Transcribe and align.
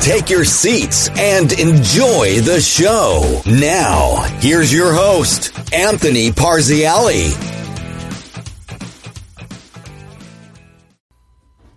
Take 0.00 0.30
your 0.30 0.44
seats 0.44 1.10
and 1.18 1.52
enjoy 1.52 2.40
the 2.40 2.60
show. 2.60 3.42
Now, 3.46 4.22
here's 4.40 4.72
your 4.72 4.92
host, 4.92 5.52
Anthony 5.72 6.30
Parziale. 6.30 7.50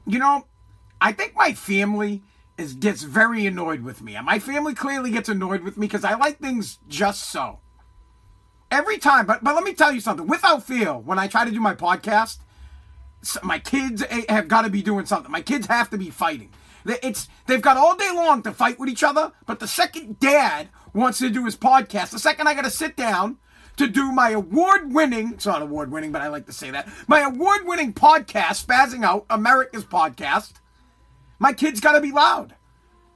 you 0.05 0.19
know, 0.19 0.45
I 1.01 1.11
think 1.11 1.35
my 1.35 1.53
family 1.53 2.21
is 2.57 2.73
gets 2.73 3.01
very 3.03 3.45
annoyed 3.47 3.81
with 3.81 4.01
me. 4.01 4.15
And 4.15 4.25
my 4.25 4.39
family 4.39 4.75
clearly 4.75 5.11
gets 5.11 5.27
annoyed 5.27 5.61
with 5.61 5.77
me 5.77 5.87
because 5.87 6.03
I 6.03 6.15
like 6.15 6.37
things 6.37 6.77
just 6.87 7.31
so. 7.31 7.59
Every 8.69 8.97
time, 8.97 9.25
but 9.25 9.43
but 9.43 9.55
let 9.55 9.63
me 9.63 9.73
tell 9.73 9.91
you 9.91 9.99
something. 9.99 10.27
Without 10.27 10.63
fail, 10.63 11.01
when 11.01 11.19
I 11.19 11.27
try 11.27 11.45
to 11.45 11.51
do 11.51 11.59
my 11.59 11.75
podcast, 11.75 12.39
my 13.43 13.59
kids 13.59 14.03
eh, 14.07 14.25
have 14.29 14.47
got 14.47 14.63
to 14.63 14.69
be 14.69 14.81
doing 14.81 15.05
something. 15.05 15.31
My 15.31 15.41
kids 15.41 15.67
have 15.67 15.89
to 15.91 15.97
be 15.97 16.09
fighting. 16.09 16.51
It's 16.85 17.29
they've 17.47 17.61
got 17.61 17.77
all 17.77 17.95
day 17.95 18.11
long 18.13 18.43
to 18.43 18.51
fight 18.51 18.79
with 18.79 18.89
each 18.89 19.03
other, 19.03 19.31
but 19.45 19.59
the 19.59 19.67
second 19.67 20.19
dad 20.19 20.69
wants 20.93 21.19
to 21.19 21.29
do 21.29 21.45
his 21.45 21.55
podcast, 21.55 22.11
the 22.11 22.19
second 22.19 22.47
I 22.47 22.53
got 22.53 22.65
to 22.65 22.69
sit 22.69 22.95
down 22.95 23.37
to 23.77 23.87
do 23.87 24.11
my 24.11 24.29
award 24.31 24.93
winning, 24.93 25.33
it's 25.33 25.45
not 25.45 25.61
award 25.61 25.91
winning, 25.91 26.11
but 26.11 26.21
I 26.21 26.27
like 26.27 26.45
to 26.45 26.53
say 26.53 26.71
that, 26.71 26.87
my 27.07 27.21
award 27.21 27.61
winning 27.65 27.93
podcast, 27.93 28.65
Spazzing 28.65 29.03
Out, 29.03 29.25
America's 29.29 29.83
podcast. 29.83 30.53
My 31.39 31.53
kids 31.53 31.79
got 31.79 31.93
to 31.93 32.01
be 32.01 32.11
loud. 32.11 32.55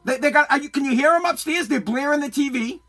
They, 0.03 0.17
they 0.17 0.31
got, 0.31 0.51
you, 0.61 0.69
can 0.69 0.85
you 0.85 0.95
hear 0.95 1.11
them 1.11 1.25
upstairs? 1.25 1.67
They're 1.67 1.79
blaring 1.79 2.21
the 2.21 2.27
TV. 2.27 2.79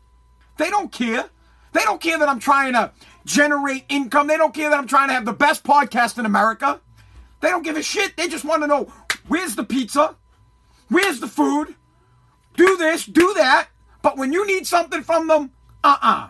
They 0.57 0.69
don't 0.69 0.91
care. 0.91 1.25
They 1.73 1.81
don't 1.81 2.01
care 2.01 2.17
that 2.17 2.27
I'm 2.27 2.39
trying 2.39 2.73
to 2.73 2.91
generate 3.25 3.85
income. 3.89 4.27
They 4.27 4.37
don't 4.37 4.53
care 4.53 4.69
that 4.69 4.79
I'm 4.79 4.87
trying 4.87 5.09
to 5.09 5.13
have 5.13 5.25
the 5.25 5.33
best 5.33 5.63
podcast 5.63 6.17
in 6.17 6.25
America. 6.25 6.81
They 7.41 7.49
don't 7.49 7.63
give 7.63 7.77
a 7.77 7.83
shit. 7.83 8.17
They 8.17 8.27
just 8.27 8.43
want 8.43 8.63
to 8.63 8.67
know 8.67 8.91
where's 9.27 9.55
the 9.55 9.63
pizza? 9.63 10.15
Where's 10.89 11.19
the 11.19 11.27
food? 11.27 11.75
Do 12.55 12.77
this, 12.77 13.05
do 13.05 13.33
that. 13.35 13.69
But 14.01 14.17
when 14.17 14.33
you 14.33 14.45
need 14.45 14.67
something 14.67 15.03
from 15.03 15.27
them, 15.27 15.51
uh 15.83 15.97
uh-uh. 16.01 16.25
uh 16.25 16.29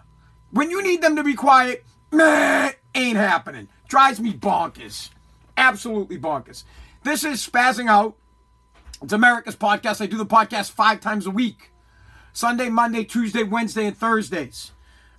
when 0.51 0.69
you 0.71 0.81
need 0.81 1.01
them 1.01 1.15
to 1.15 1.23
be 1.23 1.33
quiet, 1.33 1.85
meh, 2.11 2.71
ain't 2.95 3.17
happening. 3.17 3.67
Drives 3.87 4.19
me 4.19 4.33
bonkers. 4.33 5.09
Absolutely 5.55 6.17
bonkers. 6.17 6.63
This 7.03 7.23
is 7.23 7.47
Spazzing 7.47 7.87
Out. 7.87 8.15
It's 9.01 9.13
America's 9.13 9.55
podcast. 9.55 10.01
I 10.01 10.07
do 10.07 10.17
the 10.17 10.25
podcast 10.25 10.71
five 10.71 10.99
times 10.99 11.25
a 11.25 11.31
week 11.31 11.71
Sunday, 12.33 12.69
Monday, 12.69 13.03
Tuesday, 13.03 13.43
Wednesday, 13.43 13.85
and 13.85 13.97
Thursdays. 13.97 14.71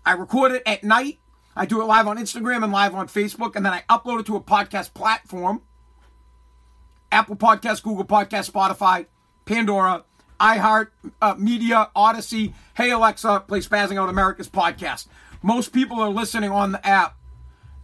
I 0.05 0.13
record 0.13 0.53
it 0.53 0.63
at 0.67 0.85
night. 0.85 1.19
I 1.57 1.67
do 1.67 1.81
it 1.81 1.85
live 1.85 2.07
on 2.07 2.17
Instagram 2.17 2.63
and 2.63 2.73
live 2.73 2.95
on 2.95 3.09
Facebook, 3.09 3.57
and 3.57 3.65
then 3.65 3.73
I 3.73 3.83
upload 3.91 4.21
it 4.21 4.27
to 4.27 4.37
a 4.37 4.41
podcast 4.41 4.95
platform 4.95 5.63
Apple 7.13 7.37
Podcast, 7.37 7.83
Google 7.83 8.05
Podcast, 8.05 8.51
Spotify, 8.51 9.07
Pandora, 9.51 10.05
iHeart 10.39 10.91
uh, 11.21 11.35
Media, 11.37 11.91
Odyssey. 11.97 12.55
Hey 12.77 12.93
Alexa, 12.93 13.47
play 13.49 13.59
Spazzing 13.59 13.99
Out 14.01 14.09
America's 14.09 14.49
podcast. 14.49 15.09
Most 15.43 15.73
people 15.73 15.99
are 15.99 16.09
listening 16.09 16.53
on 16.53 16.71
the 16.71 16.87
app. 16.87 17.17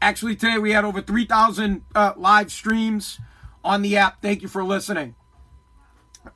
Actually, 0.01 0.37
today 0.37 0.59
we 0.59 0.71
had 0.71 0.85
over 0.85 1.03
3,000 1.03 1.85
uh, 1.93 2.13
live 2.17 2.53
streams 2.53 3.19
on 3.65 3.83
the 3.83 3.97
app. 3.97 4.23
Thank 4.23 4.43
you 4.43 4.49
for 4.49 4.63
listening. 4.63 5.17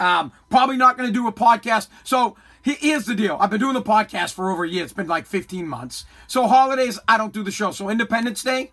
Um, 0.01 0.33
probably 0.49 0.77
not 0.77 0.97
going 0.99 1.09
to 1.09 1.13
do 1.13 1.29
a 1.29 1.33
podcast. 1.33 1.87
So 2.03 2.37
here's 2.63 3.05
the 3.05 3.15
deal. 3.15 3.37
I've 3.39 3.51
been 3.51 3.61
doing 3.61 3.75
the 3.75 3.83
podcast 3.83 4.35
for 4.35 4.51
over 4.51 4.65
a 4.65 4.69
year. 4.69 4.83
It's 4.83 4.93
been 4.93 5.07
like 5.07 5.27
15 5.27 5.65
months. 5.69 6.07
So 6.27 6.49
holidays, 6.49 6.99
I 7.07 7.17
don't 7.17 7.33
do 7.33 7.45
the 7.45 7.53
show. 7.53 7.71
So 7.71 7.89
Independence 7.89 8.43
Day, 8.43 8.73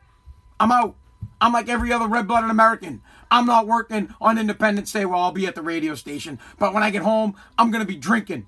I'm 0.60 0.72
out. 0.72 0.96
I'm 1.40 1.54
like 1.54 1.70
every 1.70 1.92
other 1.92 2.08
red-blooded 2.08 2.50
American. 2.50 3.02
I'm 3.30 3.46
not 3.46 3.68
working 3.68 4.14
on 4.20 4.38
Independence 4.38 4.92
Day 4.92 5.06
where 5.06 5.18
I'll 5.18 5.32
be 5.32 5.46
at 5.46 5.56
the 5.56 5.62
radio 5.62 5.96
station. 5.96 6.40
But 6.58 6.74
when 6.74 6.84
I 6.84 6.90
get 6.90 7.04
home, 7.04 7.36
I'm 7.58 7.72
going 7.72 7.84
to 7.84 7.88
be 7.88 7.98
drinking. 7.98 8.48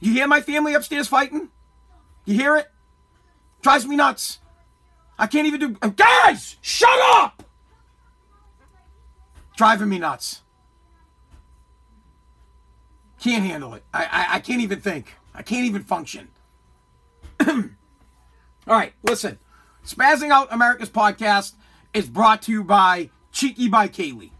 You 0.00 0.12
hear 0.12 0.26
my 0.26 0.40
family 0.40 0.74
upstairs 0.74 1.08
fighting? 1.08 1.50
You 2.24 2.34
hear 2.34 2.56
it? 2.56 2.66
Drives 3.62 3.86
me 3.86 3.96
nuts. 3.96 4.38
I 5.18 5.26
can't 5.26 5.46
even 5.46 5.60
do. 5.60 5.90
Guys, 5.90 6.56
shut 6.60 6.98
up! 7.16 7.42
Driving 9.56 9.88
me 9.88 9.98
nuts. 9.98 10.42
Can't 13.20 13.44
handle 13.44 13.74
it. 13.74 13.84
I, 13.92 14.04
I, 14.04 14.26
I 14.36 14.40
can't 14.40 14.60
even 14.60 14.80
think. 14.80 15.14
I 15.34 15.42
can't 15.42 15.64
even 15.64 15.82
function. 15.82 16.28
All 17.46 17.64
right, 18.66 18.92
listen. 19.02 19.38
Spazzing 19.86 20.30
Out 20.30 20.52
America's 20.52 20.90
podcast 20.90 21.54
is 21.94 22.08
brought 22.08 22.42
to 22.42 22.52
you 22.52 22.64
by 22.64 23.10
Cheeky 23.32 23.68
by 23.68 23.88
Kaylee. 23.88 24.32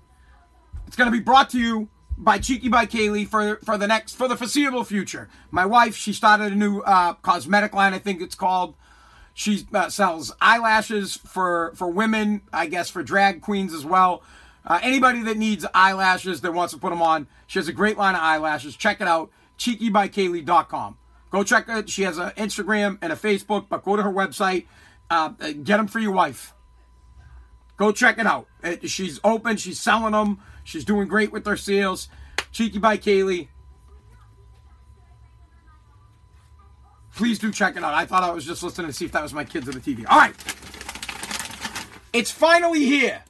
It's 0.86 0.96
going 0.96 1.10
to 1.10 1.16
be 1.16 1.22
brought 1.22 1.50
to 1.50 1.58
you 1.58 1.88
by 2.18 2.38
Cheeky 2.38 2.68
by 2.68 2.86
Kaylee 2.86 3.26
for 3.26 3.56
for 3.64 3.78
the 3.78 3.86
next 3.86 4.14
for 4.14 4.28
the 4.28 4.36
foreseeable 4.36 4.84
future. 4.84 5.28
My 5.50 5.64
wife, 5.64 5.96
she 5.96 6.12
started 6.12 6.52
a 6.52 6.56
new 6.56 6.80
uh, 6.80 7.14
cosmetic 7.14 7.74
line, 7.74 7.94
I 7.94 7.98
think 7.98 8.20
it's 8.20 8.34
called. 8.34 8.74
She 9.32 9.66
uh, 9.72 9.88
sells 9.88 10.32
eyelashes 10.40 11.16
for 11.16 11.72
for 11.74 11.88
women, 11.88 12.42
I 12.52 12.66
guess 12.66 12.90
for 12.90 13.02
drag 13.02 13.40
queens 13.40 13.72
as 13.72 13.84
well. 13.84 14.22
Uh, 14.66 14.78
anybody 14.82 15.22
that 15.22 15.36
needs 15.36 15.66
eyelashes 15.74 16.40
that 16.40 16.54
wants 16.54 16.72
to 16.72 16.78
put 16.78 16.90
them 16.90 17.02
on, 17.02 17.26
she 17.46 17.58
has 17.58 17.68
a 17.68 17.72
great 17.72 17.98
line 17.98 18.14
of 18.14 18.20
eyelashes. 18.22 18.76
Check 18.76 19.00
it 19.00 19.08
out, 19.08 19.30
cheekybykaylee.com. 19.58 20.96
Go 21.30 21.44
check 21.44 21.68
it. 21.68 21.90
She 21.90 22.02
has 22.02 22.16
an 22.16 22.30
Instagram 22.30 22.96
and 23.02 23.12
a 23.12 23.16
Facebook, 23.16 23.66
but 23.68 23.84
go 23.84 23.96
to 23.96 24.02
her 24.02 24.12
website. 24.12 24.66
Uh, 25.10 25.28
get 25.28 25.76
them 25.76 25.86
for 25.86 25.98
your 25.98 26.12
wife. 26.12 26.54
Go 27.76 27.92
check 27.92 28.18
it 28.18 28.26
out. 28.26 28.46
she's 28.84 29.18
open. 29.24 29.56
She's 29.56 29.80
selling 29.80 30.12
them. 30.12 30.40
She's 30.62 30.84
doing 30.84 31.08
great 31.08 31.32
with 31.32 31.46
her 31.46 31.56
sales. 31.56 32.08
Cheeky 32.52 32.78
by 32.78 32.96
Kaylee. 32.96 33.48
Please 37.16 37.38
do 37.38 37.52
check 37.52 37.76
it 37.76 37.84
out. 37.84 37.94
I 37.94 38.06
thought 38.06 38.24
I 38.24 38.30
was 38.30 38.44
just 38.44 38.62
listening 38.62 38.88
to 38.88 38.92
see 38.92 39.04
if 39.04 39.12
that 39.12 39.22
was 39.22 39.32
my 39.32 39.44
kids 39.44 39.68
on 39.68 39.74
the 39.74 39.80
TV. 39.80 40.04
All 40.08 40.18
right. 40.18 40.34
It's 42.12 42.30
finally 42.30 42.84
here. 42.84 43.22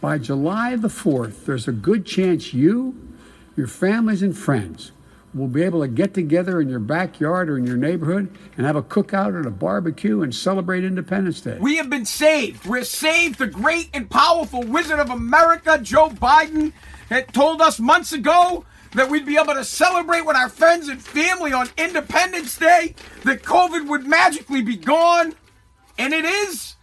By 0.00 0.18
July 0.18 0.76
the 0.76 0.88
4th, 0.88 1.44
there's 1.46 1.66
a 1.68 1.72
good 1.72 2.06
chance 2.06 2.52
you, 2.52 2.94
your 3.56 3.66
families, 3.66 4.22
and 4.22 4.36
friends 4.36 4.92
will 5.34 5.48
be 5.48 5.62
able 5.62 5.80
to 5.80 5.88
get 5.88 6.14
together 6.14 6.60
in 6.60 6.68
your 6.68 6.78
backyard 6.78 7.50
or 7.50 7.58
in 7.58 7.66
your 7.66 7.76
neighborhood 7.76 8.34
and 8.56 8.66
have 8.66 8.76
a 8.76 8.82
cookout 8.82 9.32
or 9.32 9.46
a 9.46 9.50
barbecue 9.50 10.22
and 10.22 10.34
celebrate 10.34 10.84
Independence 10.84 11.40
Day. 11.40 11.58
We 11.60 11.76
have 11.76 11.90
been 11.90 12.06
saved. 12.06 12.66
We're 12.66 12.84
saved. 12.84 13.38
The 13.38 13.48
great 13.48 13.90
and 13.92 14.08
powerful 14.08 14.62
Wizard 14.62 15.00
of 15.00 15.10
America, 15.10 15.78
Joe 15.78 16.08
Biden, 16.08 16.72
had 17.08 17.34
told 17.34 17.60
us 17.60 17.80
months 17.80 18.12
ago 18.12 18.64
that 18.94 19.10
we'd 19.10 19.26
be 19.26 19.36
able 19.36 19.54
to 19.54 19.64
celebrate 19.64 20.24
with 20.24 20.36
our 20.36 20.48
friends 20.48 20.88
and 20.88 21.02
family 21.02 21.52
on 21.52 21.68
Independence 21.76 22.56
Day, 22.56 22.94
that 23.24 23.42
COVID 23.42 23.88
would 23.88 24.06
magically 24.06 24.62
be 24.62 24.76
gone. 24.76 25.34
And 25.98 26.14
it 26.14 26.24
is. 26.24 26.76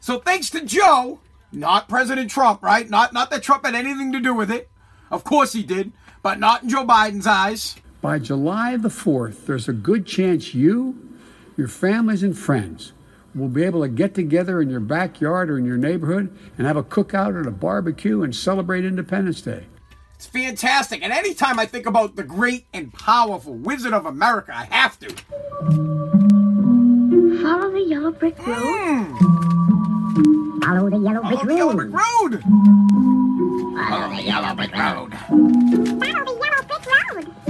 So 0.00 0.20
thanks 0.20 0.50
to 0.50 0.64
Joe, 0.64 1.18
not 1.50 1.88
President 1.88 2.30
Trump, 2.30 2.62
right? 2.62 2.88
Not 2.88 3.12
not 3.12 3.30
that 3.30 3.42
Trump 3.42 3.64
had 3.64 3.74
anything 3.74 4.12
to 4.12 4.20
do 4.20 4.32
with 4.32 4.50
it. 4.50 4.70
Of 5.10 5.24
course 5.24 5.52
he 5.52 5.64
did, 5.64 5.92
but 6.22 6.38
not 6.38 6.62
in 6.62 6.68
Joe 6.68 6.84
Biden's 6.84 7.26
eyes. 7.26 7.74
By 8.06 8.20
July 8.20 8.76
the 8.76 8.88
4th, 8.88 9.46
there's 9.46 9.68
a 9.68 9.72
good 9.72 10.06
chance 10.06 10.54
you, 10.54 11.10
your 11.56 11.66
families 11.66 12.22
and 12.22 12.38
friends 12.38 12.92
will 13.34 13.48
be 13.48 13.64
able 13.64 13.82
to 13.82 13.88
get 13.88 14.14
together 14.14 14.62
in 14.62 14.70
your 14.70 14.78
backyard 14.78 15.50
or 15.50 15.58
in 15.58 15.64
your 15.64 15.76
neighborhood 15.76 16.32
and 16.56 16.68
have 16.68 16.76
a 16.76 16.84
cookout 16.84 17.34
or 17.34 17.40
a 17.40 17.50
barbecue 17.50 18.22
and 18.22 18.32
celebrate 18.32 18.84
Independence 18.84 19.40
Day. 19.40 19.66
It's 20.14 20.24
fantastic. 20.24 21.02
And 21.02 21.12
anytime 21.12 21.58
I 21.58 21.66
think 21.66 21.84
about 21.84 22.14
the 22.14 22.22
great 22.22 22.66
and 22.72 22.92
powerful 22.92 23.54
Wizard 23.54 23.92
of 23.92 24.06
America, 24.06 24.52
I 24.54 24.66
have 24.66 24.96
to. 25.00 25.08
Follow 27.42 27.72
the 27.72 27.84
yellow 27.88 28.12
brick 28.12 28.38
road. 28.46 28.56
Mm. 28.56 29.18
Follow 30.64 30.90
the 30.90 30.98
yellow 30.98 31.22
brick 31.22 31.40
Follow 31.40 31.48
road. 31.48 31.48
The 31.48 31.56
yellow 31.56 31.74
brick 31.74 31.90
road. 31.90 32.42
Follow 33.88 34.14
the 34.14 34.22
yellow 34.22 34.54
brick 34.54 34.76
road. 34.76 35.12
Follow 35.12 35.42
the 35.98 36.02
yellow 36.06 36.24
brick 36.24 36.40
road. 36.40 36.55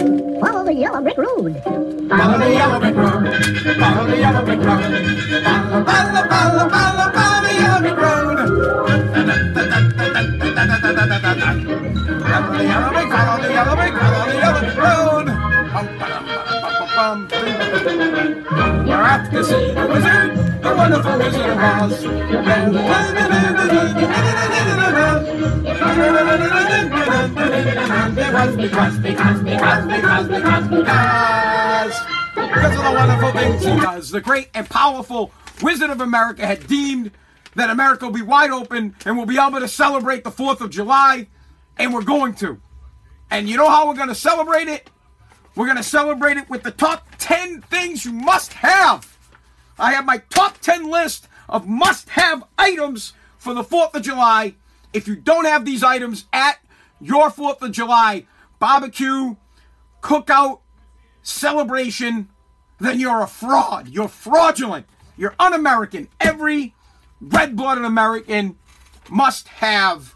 Follow 0.07 0.63
the 0.65 0.73
yellow 0.73 1.03
brick 1.03 1.17
road. 1.19 1.61
Follow 1.65 2.39
the 2.39 2.53
yellow 2.53 2.79
brick 2.79 2.95
road. 2.95 3.27
Follow 3.77 4.07
the 4.07 4.17
yellow 4.19 4.45
brick 4.45 4.61
road. 4.61 4.83
Follow, 5.43 5.83
follow, 5.85 6.23
follow, 6.31 6.69
follow, 6.71 7.11
follow 7.11 7.43
the 7.43 7.51
yellow 7.59 7.81
brick 7.81 7.97
road. 7.97 8.39
Follow 12.23 12.53
the 12.57 12.65
yellow 12.65 12.91
brick, 12.93 13.09
follow 13.11 13.43
the 13.43 13.51
yellow 13.51 13.75
brick, 13.75 13.95
follow 13.99 14.27
the 14.31 14.37
yellow 14.37 14.61
brick 14.61 14.77
road. 14.77 15.27
We're 18.87 19.03
off 19.03 19.29
to 19.31 19.43
see 19.43 19.73
the 19.73 19.87
wizard, 19.91 20.31
the 20.69 20.75
wonderful 20.77 21.19
Wizard 21.19 21.51
of 21.51 21.59
Oz. 21.59 22.03
Because, 28.17 28.57
because, 28.57 28.99
because, 28.99 28.99
because, 28.99 29.43
because, 29.43 30.29
because, 30.29 30.69
because. 30.69 31.95
Because 32.35 32.77
of 32.77 32.85
the 32.85 32.93
wonderful 32.95 33.33
things 33.33 33.65
he 33.65 33.77
does. 33.77 34.11
The 34.11 34.21
great 34.21 34.49
and 34.55 34.69
powerful 34.69 35.33
Wizard 35.63 35.91
of 35.91 36.01
America 36.01 36.47
had 36.47 36.67
deemed 36.67 37.13
that 37.55 37.71
America 37.71 38.07
will 38.07 38.13
be 38.13 38.23
wide 38.23 38.51
open 38.51 38.95
and 39.05 39.17
we'll 39.17 39.27
be 39.27 39.39
able 39.39 39.61
to 39.61 39.69
celebrate 39.69 40.25
the 40.25 40.31
4th 40.31 40.61
of 40.61 40.71
July, 40.71 41.29
and 41.79 41.95
we're 41.95 42.03
going 42.03 42.35
to. 42.37 42.61
And 43.31 43.49
you 43.49 43.57
know 43.57 43.69
how 43.69 43.89
we're 43.89 43.95
going 43.95 44.09
to 44.09 44.15
celebrate 44.15 44.69
it? 44.69 44.91
We're 45.55 45.67
going 45.67 45.79
to 45.79 45.83
celebrate 45.83 46.37
it 46.37 46.51
with 46.51 46.63
the 46.63 46.71
top 46.71 47.07
10 47.19 47.63
things 47.63 48.05
you 48.05 48.13
must 48.13 48.53
have. 48.53 49.16
I 49.79 49.93
have 49.93 50.07
my 50.07 50.19
top 50.31 50.59
10 50.59 50.91
list 50.91 51.29
of 51.49 51.69
must 51.69 52.11
have 52.11 52.45
items 52.59 53.13
for 53.39 53.55
the 53.55 53.63
4th 53.65 53.95
of 53.95 54.03
July. 54.03 54.55
If 54.93 55.07
you 55.07 55.17
don't 55.17 55.45
have 55.45 55.65
these 55.65 55.83
items 55.83 56.27
at 56.33 56.59
your 57.01 57.31
4th 57.31 57.63
of 57.63 57.73
July 57.73 58.27
barbecue, 58.59 59.37
cookout, 60.03 60.61
celebration, 61.23 62.31
then 62.79 63.01
you're 63.01 63.23
a 63.23 63.27
fraud. 63.27 63.89
You're 63.89 64.09
fraudulent. 64.09 64.87
You're 65.17 65.35
un 65.39 65.53
American. 65.53 66.09
Every 66.21 66.75
red 67.21 67.57
blooded 67.57 67.85
American 67.85 68.57
must 69.11 69.49
have 69.49 70.15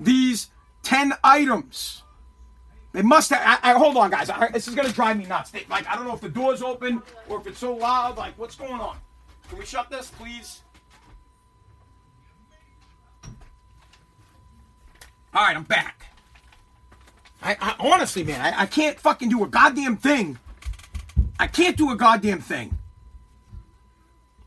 these 0.00 0.50
10 0.82 1.14
items. 1.22 2.02
They 2.92 3.02
must 3.02 3.30
have. 3.30 3.60
I, 3.62 3.70
I, 3.70 3.78
hold 3.78 3.96
on, 3.96 4.10
guys. 4.10 4.30
I, 4.30 4.48
this 4.50 4.66
is 4.66 4.74
to 4.74 4.92
drive 4.92 5.18
me 5.18 5.26
nuts. 5.26 5.50
They, 5.50 5.64
like, 5.68 5.86
I 5.86 5.94
don't 5.94 6.06
know 6.06 6.14
if 6.14 6.20
the 6.20 6.28
door's 6.28 6.62
open 6.62 7.02
or 7.28 7.38
if 7.40 7.46
it's 7.46 7.58
so 7.58 7.74
loud. 7.74 8.16
Like, 8.16 8.38
what's 8.38 8.56
going 8.56 8.80
on? 8.80 8.96
Can 9.48 9.58
we 9.58 9.66
shut 9.66 9.90
this, 9.90 10.10
please? 10.10 10.62
All 15.34 15.44
right, 15.44 15.56
I'm 15.56 15.64
back. 15.64 16.06
I, 17.42 17.76
honestly, 17.78 18.24
man, 18.24 18.40
I, 18.40 18.62
I 18.62 18.66
can't 18.66 18.98
fucking 18.98 19.28
do 19.28 19.44
a 19.44 19.48
goddamn 19.48 19.96
thing. 19.96 20.38
I 21.38 21.46
can't 21.46 21.76
do 21.76 21.92
a 21.92 21.96
goddamn 21.96 22.40
thing. 22.40 22.76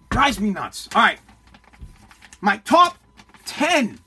Drives 0.09 0.39
me 0.39 0.49
nuts. 0.49 0.89
All 0.93 1.01
right. 1.01 1.19
My 2.41 2.57
top 2.57 2.97
10 3.45 3.99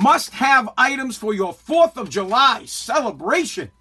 must 0.00 0.30
have 0.30 0.68
items 0.78 1.16
for 1.16 1.34
your 1.34 1.52
4th 1.52 1.96
of 1.96 2.08
July 2.10 2.62
celebration. 2.66 3.72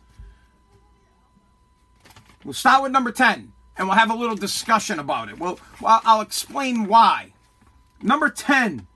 We'll 2.47 2.53
start 2.53 2.81
with 2.81 2.93
number 2.93 3.11
10 3.11 3.51
and 3.77 3.87
we'll 3.89 3.97
have 3.97 4.09
a 4.09 4.15
little 4.15 4.37
discussion 4.37 4.99
about 4.99 5.27
it. 5.27 5.37
Well, 5.37 5.59
I'll 5.83 6.21
explain 6.21 6.87
why. 6.87 7.33
Number 8.01 8.29
10. 8.29 8.87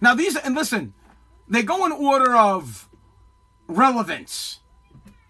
Now, 0.00 0.14
these, 0.14 0.36
and 0.36 0.54
listen, 0.54 0.94
they 1.48 1.64
go 1.64 1.84
in 1.84 1.90
order 1.90 2.36
of 2.36 2.88
relevance. 3.66 4.60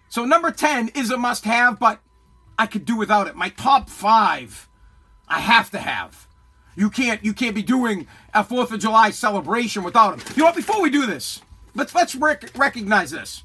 So, 0.07 0.23
number 0.23 0.51
10 0.51 0.89
is 0.89 1.09
a 1.09 1.17
must 1.17 1.45
have, 1.45 1.79
but 1.79 1.99
I 2.59 2.67
could 2.67 2.85
do 2.85 2.95
without 2.95 3.25
it. 3.25 3.35
My 3.35 3.49
top 3.49 3.89
five, 3.89 4.69
I 5.27 5.39
have 5.39 5.71
to 5.71 5.79
have. 5.79 6.27
You 6.75 6.91
can't 6.91 7.25
you 7.25 7.33
can't 7.33 7.55
be 7.55 7.63
doing 7.63 8.07
a 8.35 8.43
Fourth 8.43 8.71
of 8.71 8.79
July 8.79 9.09
celebration 9.09 9.83
without 9.83 10.15
them. 10.15 10.27
You 10.35 10.43
know 10.43 10.45
what? 10.45 10.55
Before 10.55 10.79
we 10.79 10.91
do 10.91 11.07
this, 11.07 11.41
let's 11.73 11.95
let's 11.95 12.13
rec- 12.13 12.55
recognize 12.55 13.09
this. 13.09 13.43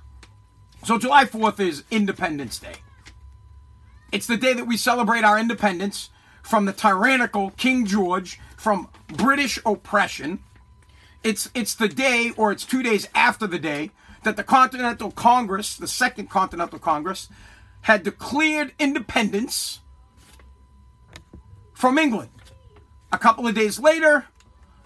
So 0.85 0.99
July 0.99 1.25
Fourth 1.25 1.59
is 1.59 1.83
Independence 1.91 2.59
Day. 2.59 2.75
It's 4.13 4.27
the 4.27 4.37
day 4.37 4.53
that 4.55 4.67
we 4.67 4.77
celebrate 4.77 5.25
our 5.25 5.39
independence 5.39 6.11
from 6.43 6.65
the 6.65 6.73
tyrannical 6.73 7.51
King 7.51 7.87
George, 7.87 8.41
from 8.57 8.89
British 9.09 9.59
oppression. 9.67 10.43
It's 11.23 11.51
it's 11.55 11.75
the 11.75 11.89
day, 11.89 12.33
or 12.37 12.53
it's 12.53 12.65
two 12.65 12.83
days 12.83 13.09
after 13.15 13.47
the 13.47 13.59
day 13.59 13.91
that 14.23 14.37
the 14.37 14.45
Continental 14.45 15.11
Congress, 15.11 15.77
the 15.77 15.89
Second 15.89 16.31
Continental 16.31 16.79
Congress, 16.79 17.29
had 17.83 18.03
declared 18.03 18.73
independence 18.79 19.81
from 21.75 21.99
England. 21.99 22.31
A 23.13 23.19
couple 23.19 23.47
of 23.47 23.55
days 23.55 23.79
later, 23.79 24.27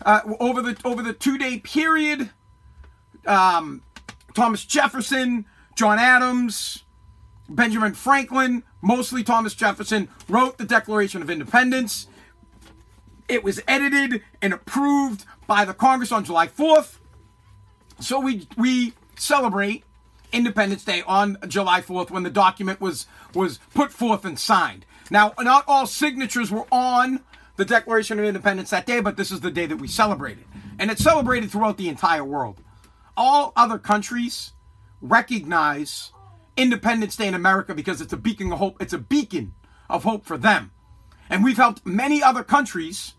uh, 0.05 0.21
over 0.41 0.63
the 0.63 0.77
over 0.85 1.03
the 1.03 1.13
two 1.13 1.37
day 1.37 1.59
period, 1.59 2.31
um, 3.27 3.83
Thomas 4.35 4.65
Jefferson, 4.65 5.45
John 5.75 5.99
Adams, 5.99 6.85
Benjamin 7.51 7.95
Franklin, 7.95 8.63
mostly 8.81 9.23
Thomas 9.23 9.55
Jefferson, 9.55 10.09
wrote 10.29 10.57
the 10.57 10.65
Declaration 10.65 11.21
of 11.21 11.29
Independence. 11.29 12.07
It 13.29 13.45
was 13.45 13.61
edited 13.67 14.23
and 14.41 14.53
approved 14.53 15.25
by 15.47 15.65
the 15.65 15.75
Congress 15.75 16.13
on 16.13 16.25
July 16.25 16.47
4th. 16.47 16.99
So 17.99 18.21
we 18.21 18.49
we 18.57 18.95
celebrate 19.17 19.85
Independence 20.33 20.85
Day 20.85 21.03
on 21.07 21.37
July 21.49 21.83
4th 21.83 22.11
when 22.11 22.23
the 22.23 22.31
document 22.31 22.81
was 22.81 23.07
was 23.35 23.59
put 23.75 23.93
forth 23.93 24.25
and 24.25 24.39
signed. 24.39 24.87
Now, 25.11 25.35
not 25.41 25.65
all 25.67 25.87
signatures 25.87 26.51
were 26.51 26.67
on 26.71 27.21
the 27.57 27.65
Declaration 27.65 28.19
of 28.19 28.25
Independence 28.25 28.71
that 28.71 28.87
day, 28.87 29.01
but 29.01 29.17
this 29.17 29.33
is 29.33 29.41
the 29.41 29.51
day 29.51 29.67
that 29.67 29.77
we 29.77 29.89
celebrated. 29.89 30.45
And 30.79 30.91
it's 30.91 31.03
celebrated 31.03 31.51
throughout 31.51 31.77
the 31.77 31.89
entire 31.89 32.25
world. 32.25 32.63
All 33.17 33.53
other 33.57 33.79
countries 33.79 34.53
recognize 35.03 36.13
Independence 36.57 37.17
Day 37.17 37.27
in 37.27 37.35
America 37.35 37.75
because 37.75 38.01
it's 38.01 38.13
a 38.13 38.17
beacon 38.17 38.53
of 38.53 38.59
hope. 38.59 38.77
It's 38.81 38.93
a 38.93 38.99
beacon 38.99 39.55
of 39.89 40.05
hope 40.05 40.25
for 40.25 40.39
them. 40.39 40.73
And 41.29 41.45
we've 41.45 41.57
helped 41.57 41.87
many 41.87 42.23
other 42.23 42.43
countries 42.43 43.15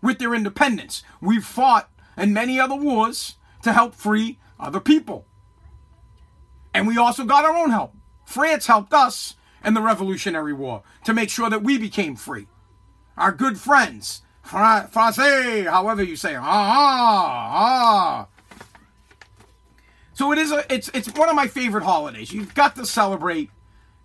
with 0.00 0.18
their 0.18 0.34
independence. 0.34 1.02
We've 1.20 1.44
fought 1.44 1.90
in 2.16 2.32
many 2.32 2.58
other 2.58 2.74
wars 2.74 3.36
to 3.62 3.72
help 3.72 3.94
free 3.94 4.38
other 4.58 4.80
people. 4.80 5.26
And 6.74 6.86
we 6.86 6.96
also 6.96 7.24
got 7.24 7.44
our 7.44 7.56
own 7.56 7.70
help. 7.70 7.94
France 8.24 8.66
helped 8.66 8.92
us 8.94 9.34
in 9.64 9.74
the 9.74 9.82
Revolutionary 9.82 10.52
War 10.52 10.82
to 11.04 11.14
make 11.14 11.30
sure 11.30 11.50
that 11.50 11.62
we 11.62 11.78
became 11.78 12.16
free. 12.16 12.48
Our 13.16 13.32
good 13.32 13.58
friends, 13.58 14.22
Fra- 14.42 14.88
Francais, 14.90 15.64
however 15.64 16.02
you 16.02 16.16
say, 16.16 16.34
ah, 16.34 16.42
ah, 16.42 17.50
ah. 17.54 18.26
So 20.14 20.32
it 20.32 20.38
is 20.38 20.52
a, 20.52 20.72
it's 20.72 20.90
it's 20.92 21.12
one 21.14 21.28
of 21.28 21.34
my 21.34 21.46
favorite 21.46 21.84
holidays. 21.84 22.32
You've 22.32 22.54
got 22.54 22.76
to 22.76 22.84
celebrate 22.86 23.50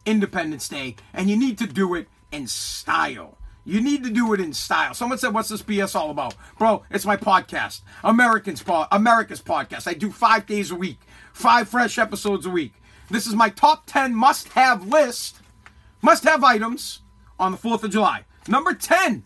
Independence 0.05 0.69
Day, 0.69 0.95
and 1.13 1.29
you 1.29 1.37
need 1.37 1.57
to 1.59 1.67
do 1.67 1.95
it 1.95 2.07
in 2.31 2.47
style. 2.47 3.37
You 3.65 3.81
need 3.81 4.05
to 4.05 4.09
do 4.09 4.33
it 4.33 4.39
in 4.39 4.53
style. 4.53 4.93
Someone 4.93 5.17
said, 5.17 5.33
"What's 5.33 5.49
this 5.49 5.61
BS 5.61 5.95
all 5.95 6.09
about, 6.09 6.35
bro?" 6.57 6.83
It's 6.89 7.05
my 7.05 7.17
podcast, 7.17 7.81
Americans 8.03 8.63
po- 8.63 8.87
America's 8.91 9.41
podcast. 9.41 9.87
I 9.87 9.93
do 9.93 10.09
five 10.09 10.45
days 10.45 10.71
a 10.71 10.75
week, 10.75 11.01
five 11.33 11.67
fresh 11.67 11.97
episodes 11.97 12.45
a 12.45 12.49
week. 12.49 12.73
This 13.09 13.27
is 13.27 13.35
my 13.35 13.49
top 13.49 13.85
ten 13.85 14.15
must-have 14.15 14.87
list, 14.87 15.41
must-have 16.01 16.43
items 16.43 17.01
on 17.37 17.51
the 17.51 17.57
Fourth 17.57 17.83
of 17.83 17.91
July. 17.91 18.23
Number 18.47 18.73
ten 18.73 19.25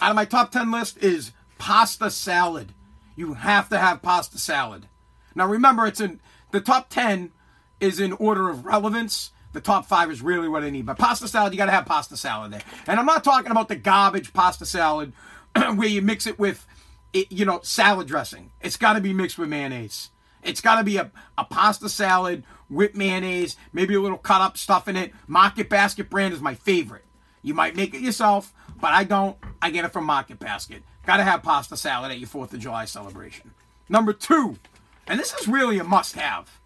out 0.00 0.10
of 0.10 0.16
my 0.16 0.24
top 0.24 0.50
ten 0.50 0.70
list 0.70 0.96
is 0.98 1.32
pasta 1.58 2.10
salad. 2.10 2.72
You 3.14 3.34
have 3.34 3.68
to 3.68 3.78
have 3.78 4.00
pasta 4.00 4.38
salad. 4.38 4.88
Now 5.34 5.46
remember, 5.46 5.86
it's 5.86 6.00
in 6.00 6.20
the 6.50 6.60
top 6.60 6.88
ten 6.88 7.32
is 7.80 7.98
in 8.00 8.12
order 8.12 8.48
of 8.48 8.64
relevance 8.64 9.32
the 9.52 9.60
top 9.60 9.86
five 9.86 10.10
is 10.10 10.22
really 10.22 10.48
what 10.48 10.64
I 10.64 10.70
need. 10.70 10.86
But 10.86 10.98
pasta 10.98 11.28
salad, 11.28 11.52
you 11.52 11.58
got 11.58 11.66
to 11.66 11.72
have 11.72 11.86
pasta 11.86 12.16
salad 12.16 12.52
there. 12.52 12.62
And 12.86 12.98
I'm 12.98 13.06
not 13.06 13.22
talking 13.22 13.50
about 13.50 13.68
the 13.68 13.76
garbage 13.76 14.32
pasta 14.32 14.66
salad 14.66 15.12
where 15.54 15.88
you 15.88 16.02
mix 16.02 16.26
it 16.26 16.38
with, 16.38 16.66
you 17.12 17.44
know, 17.44 17.60
salad 17.62 18.08
dressing. 18.08 18.50
It's 18.60 18.76
got 18.76 18.94
to 18.94 19.00
be 19.00 19.12
mixed 19.12 19.38
with 19.38 19.48
mayonnaise. 19.48 20.10
It's 20.42 20.60
got 20.60 20.76
to 20.76 20.84
be 20.84 20.96
a, 20.96 21.10
a 21.36 21.44
pasta 21.44 21.88
salad 21.88 22.44
with 22.68 22.96
mayonnaise, 22.96 23.56
maybe 23.72 23.94
a 23.94 24.00
little 24.00 24.18
cut 24.18 24.40
up 24.40 24.56
stuff 24.56 24.88
in 24.88 24.96
it. 24.96 25.12
Market 25.26 25.68
Basket 25.68 26.08
brand 26.08 26.32
is 26.32 26.40
my 26.40 26.54
favorite. 26.54 27.04
You 27.42 27.54
might 27.54 27.76
make 27.76 27.92
it 27.94 28.00
yourself, 28.00 28.54
but 28.80 28.92
I 28.92 29.04
don't. 29.04 29.36
I 29.60 29.70
get 29.70 29.84
it 29.84 29.92
from 29.92 30.04
Market 30.04 30.38
Basket. 30.38 30.82
Got 31.04 31.18
to 31.18 31.24
have 31.24 31.42
pasta 31.42 31.76
salad 31.76 32.10
at 32.10 32.18
your 32.18 32.28
4th 32.28 32.54
of 32.54 32.60
July 32.60 32.86
celebration. 32.86 33.50
Number 33.88 34.12
two, 34.12 34.56
and 35.06 35.18
this 35.18 35.32
is 35.34 35.48
really 35.48 35.78
a 35.78 35.84
must 35.84 36.14
have 36.14 36.60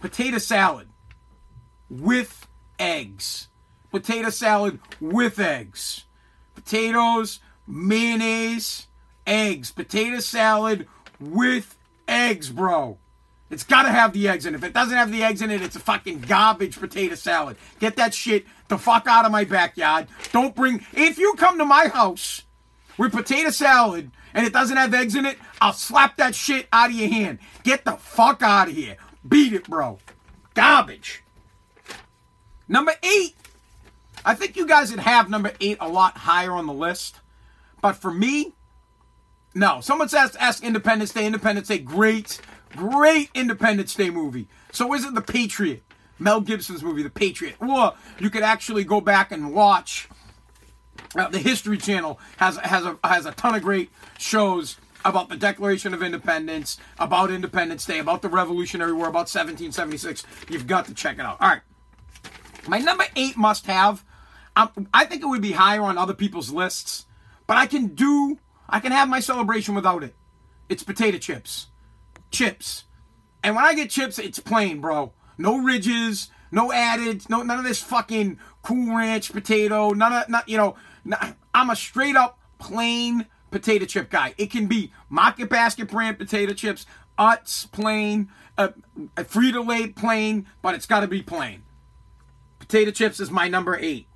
potato 0.00 0.38
salad 0.38 0.88
with 1.90 2.46
eggs. 2.78 3.48
Potato 3.90 4.30
salad 4.30 4.78
with 5.00 5.38
eggs. 5.38 6.04
Potatoes, 6.54 7.40
mayonnaise, 7.66 8.88
eggs. 9.26 9.70
Potato 9.70 10.20
salad 10.20 10.86
with 11.18 11.76
eggs, 12.06 12.50
bro. 12.50 12.98
It's 13.50 13.64
got 13.64 13.84
to 13.84 13.88
have 13.88 14.12
the 14.12 14.28
eggs 14.28 14.44
in 14.44 14.54
it. 14.54 14.58
If 14.58 14.64
it 14.64 14.74
doesn't 14.74 14.96
have 14.96 15.10
the 15.10 15.22
eggs 15.22 15.40
in 15.40 15.50
it, 15.50 15.62
it's 15.62 15.76
a 15.76 15.80
fucking 15.80 16.20
garbage 16.20 16.78
potato 16.78 17.14
salad. 17.14 17.56
Get 17.80 17.96
that 17.96 18.12
shit 18.12 18.44
the 18.68 18.76
fuck 18.76 19.06
out 19.06 19.24
of 19.24 19.32
my 19.32 19.44
backyard. 19.44 20.08
Don't 20.32 20.54
bring. 20.54 20.84
If 20.92 21.18
you 21.18 21.34
come 21.38 21.56
to 21.58 21.64
my 21.64 21.88
house 21.88 22.42
with 22.98 23.12
potato 23.12 23.50
salad 23.50 24.10
and 24.34 24.46
it 24.46 24.52
doesn't 24.52 24.76
have 24.76 24.92
eggs 24.92 25.14
in 25.14 25.24
it, 25.24 25.38
I'll 25.60 25.72
slap 25.72 26.16
that 26.16 26.34
shit 26.34 26.68
out 26.72 26.90
of 26.90 26.96
your 26.96 27.08
hand. 27.08 27.38
Get 27.62 27.84
the 27.84 27.92
fuck 27.92 28.42
out 28.42 28.68
of 28.68 28.74
here. 28.74 28.96
Beat 29.26 29.54
it, 29.54 29.68
bro. 29.68 29.98
Garbage. 30.54 31.22
Number 32.68 32.92
eight 33.02 33.34
I 34.24 34.34
think 34.34 34.56
you 34.56 34.66
guys 34.66 34.90
would 34.90 35.00
have 35.00 35.30
number 35.30 35.52
eight 35.60 35.78
a 35.80 35.88
lot 35.88 36.18
higher 36.18 36.52
on 36.52 36.66
the 36.66 36.72
list. 36.72 37.20
But 37.80 37.94
for 37.94 38.12
me, 38.12 38.52
no. 39.54 39.80
Someone 39.80 40.08
says 40.08 40.36
ask 40.36 40.62
Independence 40.62 41.12
Day. 41.12 41.26
Independence 41.26 41.68
Day, 41.68 41.78
great, 41.78 42.40
great 42.76 43.30
Independence 43.34 43.94
Day 43.94 44.10
movie. 44.10 44.48
So 44.72 44.92
is 44.94 45.04
it 45.04 45.14
The 45.14 45.22
Patriot? 45.22 45.82
Mel 46.18 46.40
Gibson's 46.40 46.82
movie, 46.82 47.02
The 47.02 47.10
Patriot. 47.10 47.56
Or 47.60 47.94
you 48.18 48.28
could 48.28 48.42
actually 48.42 48.84
go 48.84 49.00
back 49.00 49.32
and 49.32 49.54
watch. 49.54 50.08
Uh, 51.16 51.28
the 51.28 51.38
History 51.38 51.78
Channel 51.78 52.18
has 52.36 52.56
has 52.58 52.84
a 52.84 52.98
has 53.04 53.26
a 53.26 53.32
ton 53.32 53.54
of 53.54 53.62
great 53.62 53.90
shows 54.18 54.76
about 55.04 55.28
the 55.28 55.36
Declaration 55.36 55.94
of 55.94 56.02
Independence, 56.02 56.78
about 56.98 57.30
Independence 57.30 57.84
Day, 57.84 57.98
about 57.98 58.22
the 58.22 58.28
Revolutionary 58.28 58.92
War, 58.92 59.06
about 59.08 59.30
1776. 59.30 60.24
You've 60.48 60.66
got 60.66 60.86
to 60.86 60.94
check 60.94 61.18
it 61.18 61.22
out. 61.22 61.40
All 61.40 61.48
right. 61.48 61.62
My 62.66 62.78
number 62.78 63.04
eight 63.16 63.36
must 63.36 63.66
have. 63.66 64.04
Um, 64.56 64.88
I 64.92 65.04
think 65.04 65.22
it 65.22 65.26
would 65.26 65.40
be 65.40 65.52
higher 65.52 65.82
on 65.82 65.96
other 65.96 66.14
people's 66.14 66.50
lists, 66.50 67.06
but 67.46 67.56
I 67.56 67.66
can 67.66 67.88
do. 67.88 68.38
I 68.68 68.80
can 68.80 68.92
have 68.92 69.08
my 69.08 69.20
celebration 69.20 69.74
without 69.74 70.02
it. 70.02 70.14
It's 70.68 70.82
potato 70.82 71.16
chips, 71.16 71.68
chips, 72.30 72.84
and 73.42 73.56
when 73.56 73.64
I 73.64 73.74
get 73.74 73.88
chips, 73.88 74.18
it's 74.18 74.38
plain, 74.38 74.80
bro. 74.80 75.12
No 75.38 75.58
ridges, 75.58 76.30
no 76.50 76.72
added, 76.72 77.28
no 77.30 77.42
none 77.42 77.58
of 77.58 77.64
this 77.64 77.80
fucking 77.80 78.38
Cool 78.62 78.96
Ranch 78.96 79.32
potato. 79.32 79.90
None 79.90 80.12
of 80.12 80.28
not 80.28 80.48
you 80.48 80.56
know. 80.56 80.76
I'm 81.54 81.70
a 81.70 81.76
straight 81.76 82.16
up 82.16 82.38
plain 82.58 83.26
potato 83.50 83.86
chip 83.86 84.10
guy. 84.10 84.34
It 84.36 84.50
can 84.50 84.66
be 84.66 84.92
Market 85.08 85.48
Basket 85.48 85.88
brand 85.88 86.18
potato 86.18 86.52
chips, 86.52 86.86
Utz 87.18 87.70
plain, 87.70 88.30
uh, 88.56 88.68
Frito 89.16 89.66
Lay 89.66 89.88
plain, 89.88 90.46
but 90.62 90.74
it's 90.74 90.86
got 90.86 91.00
to 91.00 91.08
be 91.08 91.22
plain. 91.22 91.62
Potato 92.58 92.90
chips 92.90 93.20
is 93.20 93.30
my 93.30 93.48
number 93.48 93.76
eight. 93.76 94.06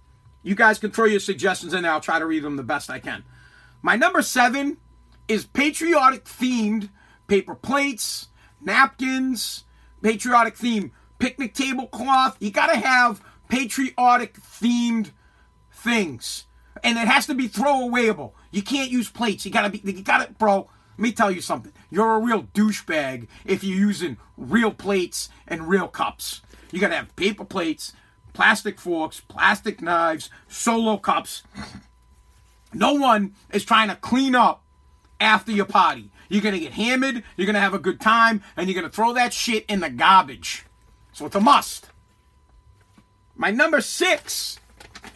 You 0.43 0.55
guys 0.55 0.79
can 0.79 0.91
throw 0.91 1.07
your 1.07 1.21
suggestions 1.21 1.73
in 1.73 1.83
there. 1.83 1.93
I'll 1.93 2.01
try 2.01 2.19
to 2.19 2.27
read 2.27 2.43
them 2.43 2.57
the 2.57 2.63
best 2.63 2.91
I 2.91 2.99
can. 2.99 3.25
My 3.81 3.97
number 3.97 4.23
seven 4.23 4.77
is 5.29 5.45
patriotic 5.45 6.25
themed 6.25 6.91
paper 7.29 7.55
plates, 7.55 8.29
napkins, 8.61 9.65
patriotic 10.03 10.57
themed 10.57 10.91
picnic 11.19 11.55
tablecloth. 11.55 12.37
You 12.41 12.51
got 12.51 12.67
to 12.73 12.77
have 12.77 13.23
patriotic 13.49 14.35
themed 14.35 15.13
things. 15.73 16.47
And 16.83 16.99
it 16.99 17.09
has 17.09 17.27
to 17.27 17.35
be 17.35 17.49
throwawayable. 17.49 18.33
You 18.51 18.63
can't 18.63 18.91
use 18.91 19.11
plates. 19.11 19.45
You 19.45 19.51
gotta 19.51 19.71
be 19.71 19.81
you 19.85 20.03
gotta 20.03 20.33
bro. 20.33 20.69
Let 20.99 21.03
me 21.03 21.13
tell 21.13 21.31
you 21.31 21.41
something. 21.41 21.73
You're 21.91 22.17
a 22.17 22.19
real 22.19 22.45
douchebag 22.55 23.27
if 23.45 23.65
you're 23.65 23.79
using 23.79 24.19
real 24.37 24.71
plates 24.71 25.31
and 25.49 25.69
real 25.69 25.89
cups. 25.89 26.43
You 26.71 26.81
gotta 26.81 26.97
have 26.97 27.15
paper 27.17 27.45
plates, 27.45 27.93
plastic 28.33 28.79
forks, 28.79 29.21
plastic 29.21 29.81
knives, 29.81 30.31
solo 30.49 30.97
cups. 30.97 31.43
No 32.73 32.95
one 32.95 33.35
is 33.53 33.65
trying 33.65 33.89
to 33.89 33.97
clean 33.97 34.35
up 34.35 34.63
after 35.21 35.53
your 35.53 35.67
party. 35.67 36.11
You're 36.29 36.43
gonna 36.43 36.59
get 36.59 36.73
hammered, 36.73 37.23
you're 37.37 37.47
gonna 37.47 37.61
have 37.61 37.75
a 37.75 37.79
good 37.79 38.01
time, 38.01 38.43
and 38.57 38.69
you're 38.69 38.75
gonna 38.75 38.93
throw 38.93 39.13
that 39.13 39.35
shit 39.35 39.67
in 39.67 39.81
the 39.81 39.91
garbage. 39.91 40.65
So 41.13 41.27
it's 41.27 41.37
a 41.37 41.41
must. 41.41 41.91
My 43.37 43.51
number 43.51 43.81
six, 43.81 44.59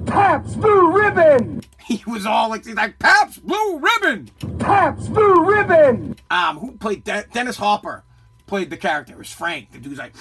Pabst 0.06 0.60
Blue 0.60 0.92
Ribbon. 0.92 1.62
He 1.82 2.02
was 2.08 2.26
all 2.26 2.48
like, 2.50 2.64
he's 2.64 2.76
like, 2.76 3.00
Pabst 3.00 3.46
Blue 3.46 3.80
Ribbon. 3.80 4.30
Pabst 4.60 5.12
Blue 5.14 5.44
Ribbon. 5.44 6.16
Um, 6.30 6.58
who 6.60 6.72
played 6.78 7.04
De- 7.04 7.26
Dennis 7.34 7.58
Hopper? 7.58 8.06
Played 8.52 8.70
the 8.70 8.76
character. 8.76 9.14
It 9.14 9.18
was 9.18 9.32
Frank. 9.32 9.72
The 9.72 9.78
dude's 9.80 9.98
like, 9.98 10.12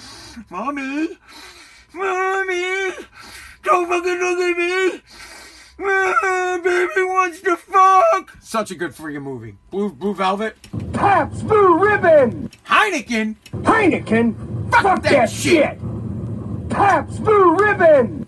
Mommy, 0.49 1.09
Mommy, 1.93 2.91
don't 3.61 3.89
fucking 3.89 4.19
look 4.19 4.39
at 4.39 4.57
me. 4.57 5.01
Ah, 5.83 6.59
baby 6.63 7.03
wants 7.03 7.41
to 7.41 7.57
fuck. 7.57 8.37
Such 8.39 8.71
a 8.71 8.75
good 8.75 8.91
freaking 8.91 9.23
movie. 9.23 9.57
Blue 9.69 9.89
Blue 9.89 10.15
Velvet. 10.15 10.55
Pabst 10.93 11.45
Blue 11.45 11.77
Ribbon. 11.77 12.49
Heineken. 12.65 13.35
Heineken, 13.51 14.71
Fuck 14.71 14.81
fuck, 14.81 15.03
that 15.03 15.11
that, 15.11 15.29
shit. 15.29 15.77
shit. 15.77 16.69
Pabst 16.69 17.21
Blue 17.21 17.57
Ribbon. 17.57 18.27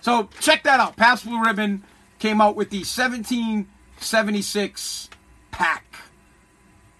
So 0.00 0.30
check 0.40 0.62
that 0.62 0.80
out. 0.80 0.96
Pabst 0.96 1.26
Blue 1.26 1.42
Ribbon 1.44 1.82
came 2.20 2.40
out 2.40 2.56
with 2.56 2.70
the 2.70 2.78
1776 2.78 5.10
pack. 5.50 5.84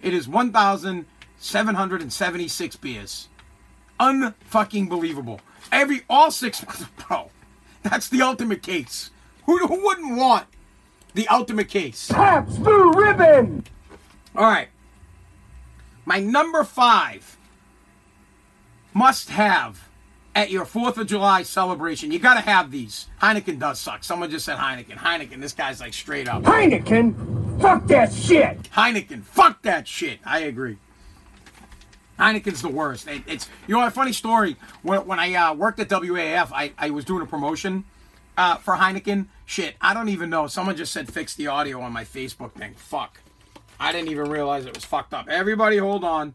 It 0.03 0.13
is 0.13 0.29
1,776 1.43 2.77
beers. 2.77 3.29
Unfucking 3.99 4.89
believable. 4.89 5.41
Every 5.73 6.03
all 6.09 6.31
six, 6.31 6.65
bro. 7.09 7.31
That's 7.83 8.09
the 8.09 8.23
ultimate 8.23 8.63
case. 8.63 9.11
Who, 9.47 9.59
who 9.67 9.85
wouldn't 9.85 10.17
want 10.17 10.47
the 11.15 11.27
ultimate 11.29 11.69
case? 11.69 12.11
Pabst 12.11 12.63
Blue 12.63 12.93
Ribbon. 12.93 13.65
All 14.37 14.45
right. 14.45 14.69
My 16.05 16.21
number 16.21 16.63
five 16.65 17.37
must 18.95 19.31
have 19.31 19.89
at 20.35 20.51
your 20.51 20.65
4th 20.65 20.97
of 20.97 21.07
July 21.07 21.43
celebration. 21.43 22.13
You 22.13 22.19
got 22.19 22.35
to 22.35 22.41
have 22.41 22.71
these. 22.71 23.09
Heineken 23.21 23.59
does 23.59 23.81
suck. 23.81 24.05
Someone 24.05 24.31
just 24.31 24.45
said 24.45 24.59
Heineken. 24.59 24.97
Heineken. 24.97 25.41
This 25.41 25.53
guy's 25.53 25.81
like 25.81 25.93
straight 25.93 26.29
up. 26.29 26.43
Heineken, 26.43 27.61
fuck 27.61 27.87
that 27.89 28.13
shit. 28.13 28.63
Heineken. 28.71 29.23
Fuck 29.25 29.63
that 29.63 29.87
shit. 29.87 30.21
I 30.25 30.41
agree. 30.41 30.79
Heineken's 32.19 32.63
the 32.63 32.69
worst. 32.69 33.09
It- 33.09 33.23
it's 33.27 33.49
you 33.67 33.75
know 33.77 33.87
a 33.87 33.91
funny 33.91 34.13
story. 34.13 34.57
When, 34.83 35.07
when 35.07 35.19
I 35.19 35.35
uh, 35.35 35.55
worked 35.55 35.81
at 35.81 35.89
WAAF, 35.89 36.51
I, 36.53 36.73
I 36.79 36.91
was 36.91 37.05
doing 37.05 37.23
a 37.23 37.27
promotion 37.27 37.85
uh, 38.37 38.57
for 38.57 38.75
Heineken. 38.75 39.27
Shit, 39.47 39.77
I 39.81 39.95
don't 39.95 40.09
even 40.09 40.31
know. 40.31 40.47
Someone 40.47 40.77
just 40.77 40.93
said 40.93 41.13
fix 41.13 41.35
the 41.35 41.49
audio 41.49 41.81
on 41.81 41.93
my 41.93 42.05
Facebook 42.05 42.53
thing. 42.53 42.75
Fuck. 42.75 43.21
I 43.81 43.91
didn't 43.93 44.09
even 44.11 44.31
realize 44.31 44.65
it 44.67 44.75
was 44.75 44.85
fucked 44.85 45.13
up. 45.13 45.29
Everybody, 45.29 45.79
hold 45.79 46.05
on. 46.05 46.35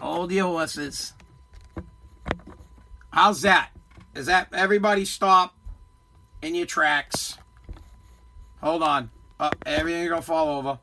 Hold 0.00 0.32
your 0.32 0.46
horses. 0.46 1.12
How's 3.12 3.42
that? 3.42 3.70
Is 4.14 4.26
that 4.26 4.48
everybody 4.52 5.04
stop 5.04 5.54
in 6.42 6.54
your 6.54 6.66
tracks? 6.66 7.38
Hold 8.62 8.82
on. 8.82 9.10
Oh, 9.40 9.50
everything 9.64 10.08
gonna 10.08 10.22
fall 10.22 10.58
over. 10.58 10.78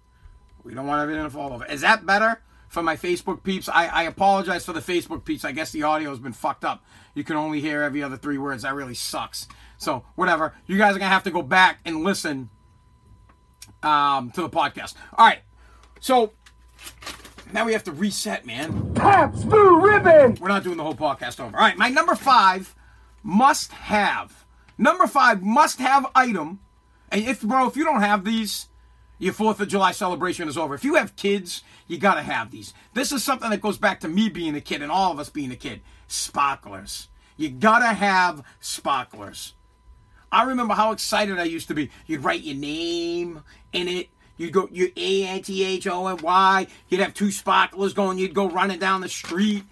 We 0.63 0.73
don't 0.73 0.87
want 0.87 1.01
everything 1.01 1.23
to 1.23 1.29
fall 1.29 1.53
over. 1.53 1.65
Is 1.65 1.81
that 1.81 2.05
better 2.05 2.41
for 2.67 2.83
my 2.83 2.95
Facebook 2.95 3.43
peeps? 3.43 3.69
I, 3.69 3.87
I 3.87 4.03
apologize 4.03 4.65
for 4.65 4.73
the 4.73 4.79
Facebook 4.79 5.25
peeps. 5.25 5.45
I 5.45 5.51
guess 5.51 5.71
the 5.71 5.83
audio 5.83 6.09
has 6.09 6.19
been 6.19 6.33
fucked 6.33 6.65
up. 6.65 6.83
You 7.13 7.23
can 7.23 7.35
only 7.35 7.61
hear 7.61 7.81
every 7.81 8.03
other 8.03 8.17
three 8.17 8.37
words. 8.37 8.63
That 8.63 8.75
really 8.75 8.95
sucks. 8.95 9.47
So 9.77 10.05
whatever. 10.15 10.53
You 10.67 10.77
guys 10.77 10.95
are 10.95 10.99
gonna 10.99 11.09
have 11.09 11.23
to 11.23 11.31
go 11.31 11.41
back 11.41 11.79
and 11.85 12.03
listen 12.03 12.49
um, 13.83 14.31
to 14.31 14.41
the 14.41 14.49
podcast. 14.49 14.95
All 15.17 15.25
right. 15.25 15.39
So 15.99 16.33
now 17.53 17.65
we 17.65 17.73
have 17.73 17.83
to 17.85 17.91
reset, 17.91 18.45
man. 18.45 18.93
Pabst 18.93 19.47
Blue 19.47 19.79
Ribbon. 19.81 20.37
We're 20.39 20.47
not 20.47 20.63
doing 20.63 20.77
the 20.77 20.83
whole 20.83 20.95
podcast 20.95 21.39
over. 21.39 21.55
All 21.55 21.63
right, 21.63 21.77
my 21.77 21.89
number 21.89 22.15
five 22.15 22.75
must 23.23 23.71
have. 23.71 24.45
Number 24.77 25.07
five 25.07 25.41
must 25.41 25.79
have 25.79 26.05
item. 26.15 26.59
And 27.09 27.23
if, 27.23 27.41
bro, 27.41 27.67
if 27.67 27.77
you 27.77 27.85
don't 27.85 28.01
have 28.01 28.25
these, 28.25 28.67
your 29.17 29.33
4th 29.33 29.59
of 29.59 29.67
July 29.67 29.91
celebration 29.91 30.47
is 30.47 30.57
over. 30.57 30.75
If 30.75 30.83
you 30.83 30.95
have 30.95 31.15
kids, 31.15 31.63
you 31.87 31.97
got 31.97 32.15
to 32.15 32.21
have 32.21 32.51
these. 32.51 32.73
This 32.93 33.11
is 33.11 33.23
something 33.23 33.49
that 33.49 33.61
goes 33.61 33.77
back 33.77 33.99
to 34.01 34.07
me 34.07 34.29
being 34.29 34.55
a 34.55 34.61
kid 34.61 34.81
and 34.81 34.91
all 34.91 35.11
of 35.11 35.19
us 35.19 35.29
being 35.29 35.51
a 35.51 35.55
kid. 35.55 35.81
Sparklers. 36.07 37.07
You 37.37 37.49
got 37.49 37.79
to 37.79 37.93
have 37.93 38.43
sparklers. 38.59 39.53
I 40.31 40.43
remember 40.43 40.73
how 40.73 40.91
excited 40.91 41.39
I 41.39 41.43
used 41.43 41.67
to 41.69 41.73
be. 41.73 41.89
You'd 42.07 42.23
write 42.23 42.41
your 42.41 42.55
name 42.55 43.43
in 43.71 43.87
it. 43.87 44.09
You'd 44.37 44.51
go 44.51 44.67
your 44.71 44.89
A 44.97 45.27
N 45.27 45.41
T 45.41 45.63
H 45.63 45.87
O 45.87 46.07
N 46.07 46.17
Y. 46.17 46.67
You'd 46.89 46.99
have 46.99 47.13
two 47.13 47.31
sparklers 47.31 47.93
going. 47.93 48.17
You'd 48.17 48.33
go 48.33 48.49
running 48.49 48.79
down 48.79 49.01
the 49.01 49.07
street. 49.09 49.63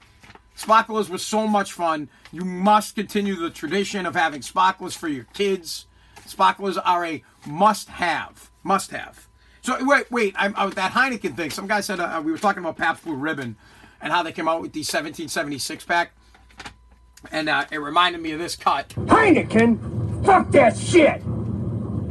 Sparklers 0.55 1.09
was 1.09 1.25
so 1.25 1.47
much 1.47 1.73
fun. 1.73 2.09
You 2.31 2.45
must 2.45 2.95
continue 2.95 3.35
the 3.35 3.49
tradition 3.49 4.05
of 4.05 4.15
having 4.15 4.41
sparklers 4.41 4.95
for 4.95 5.07
your 5.07 5.25
kids. 5.33 5.87
Sparklers 6.25 6.77
are 6.77 7.05
a 7.05 7.23
must-have. 7.45 8.51
Must-have. 8.63 9.27
So 9.63 9.77
wait, 9.81 10.11
wait. 10.11 10.35
I'm, 10.37 10.53
I, 10.57 10.67
that 10.67 10.91
Heineken 10.91 11.37
thing. 11.37 11.49
Some 11.49 11.67
guy 11.67 11.79
said 11.79 12.01
uh, 12.01 12.21
we 12.23 12.31
were 12.33 12.37
talking 12.37 12.61
about 12.61 12.77
Pabst 12.77 13.05
Blue 13.05 13.15
Ribbon 13.15 13.55
and 14.01 14.11
how 14.11 14.21
they 14.21 14.33
came 14.33 14.49
out 14.49 14.61
with 14.61 14.73
the 14.73 14.81
1776 14.81 15.85
pack, 15.85 16.11
and 17.31 17.47
uh, 17.47 17.65
it 17.71 17.77
reminded 17.77 18.21
me 18.21 18.33
of 18.33 18.39
this 18.39 18.57
cut. 18.57 18.89
Heineken. 18.89 20.25
Fuck 20.25 20.51
that 20.51 20.77
shit. 20.77 21.23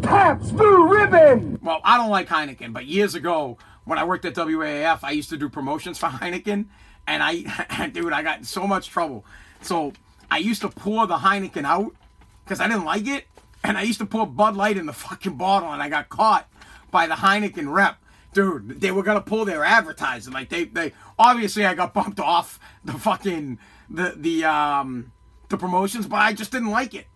Pabst 0.02 0.56
Blue 0.56 0.88
Ribbon. 0.88 1.58
Well, 1.62 1.82
I 1.84 1.98
don't 1.98 2.08
like 2.08 2.28
Heineken, 2.28 2.72
but 2.72 2.86
years 2.86 3.14
ago 3.14 3.58
when 3.84 3.98
I 3.98 4.04
worked 4.04 4.24
at 4.24 4.34
WAAF, 4.34 5.00
I 5.02 5.10
used 5.10 5.28
to 5.28 5.36
do 5.36 5.50
promotions 5.50 5.98
for 5.98 6.06
Heineken, 6.08 6.66
and 7.06 7.22
I, 7.22 7.88
dude, 7.92 8.14
I 8.14 8.22
got 8.22 8.38
in 8.38 8.44
so 8.44 8.66
much 8.66 8.88
trouble. 8.88 9.26
So 9.60 9.92
I 10.30 10.38
used 10.38 10.62
to 10.62 10.70
pour 10.70 11.06
the 11.06 11.18
Heineken 11.18 11.64
out 11.64 11.94
because 12.44 12.60
I 12.60 12.68
didn't 12.68 12.86
like 12.86 13.06
it, 13.06 13.26
and 13.62 13.76
I 13.76 13.82
used 13.82 13.98
to 13.98 14.06
pour 14.06 14.26
Bud 14.26 14.56
Light 14.56 14.78
in 14.78 14.86
the 14.86 14.94
fucking 14.94 15.36
bottle, 15.36 15.70
and 15.70 15.82
I 15.82 15.90
got 15.90 16.08
caught 16.08 16.48
by 16.92 17.08
the 17.08 17.14
Heineken 17.14 17.72
rep. 17.72 17.98
Dude, 18.32 18.80
they 18.80 18.92
were 18.92 19.02
gonna 19.02 19.20
pull 19.20 19.44
their 19.44 19.64
advertising. 19.64 20.32
Like 20.32 20.48
they, 20.48 20.64
they 20.64 20.92
obviously 21.18 21.66
I 21.66 21.74
got 21.74 21.92
bumped 21.92 22.20
off 22.20 22.60
the 22.84 22.92
fucking 22.92 23.58
the 23.90 24.14
the 24.16 24.44
um 24.44 25.10
the 25.48 25.58
promotions, 25.58 26.06
but 26.06 26.16
I 26.16 26.32
just 26.32 26.52
didn't 26.52 26.70
like 26.70 26.94
it. 26.94 27.08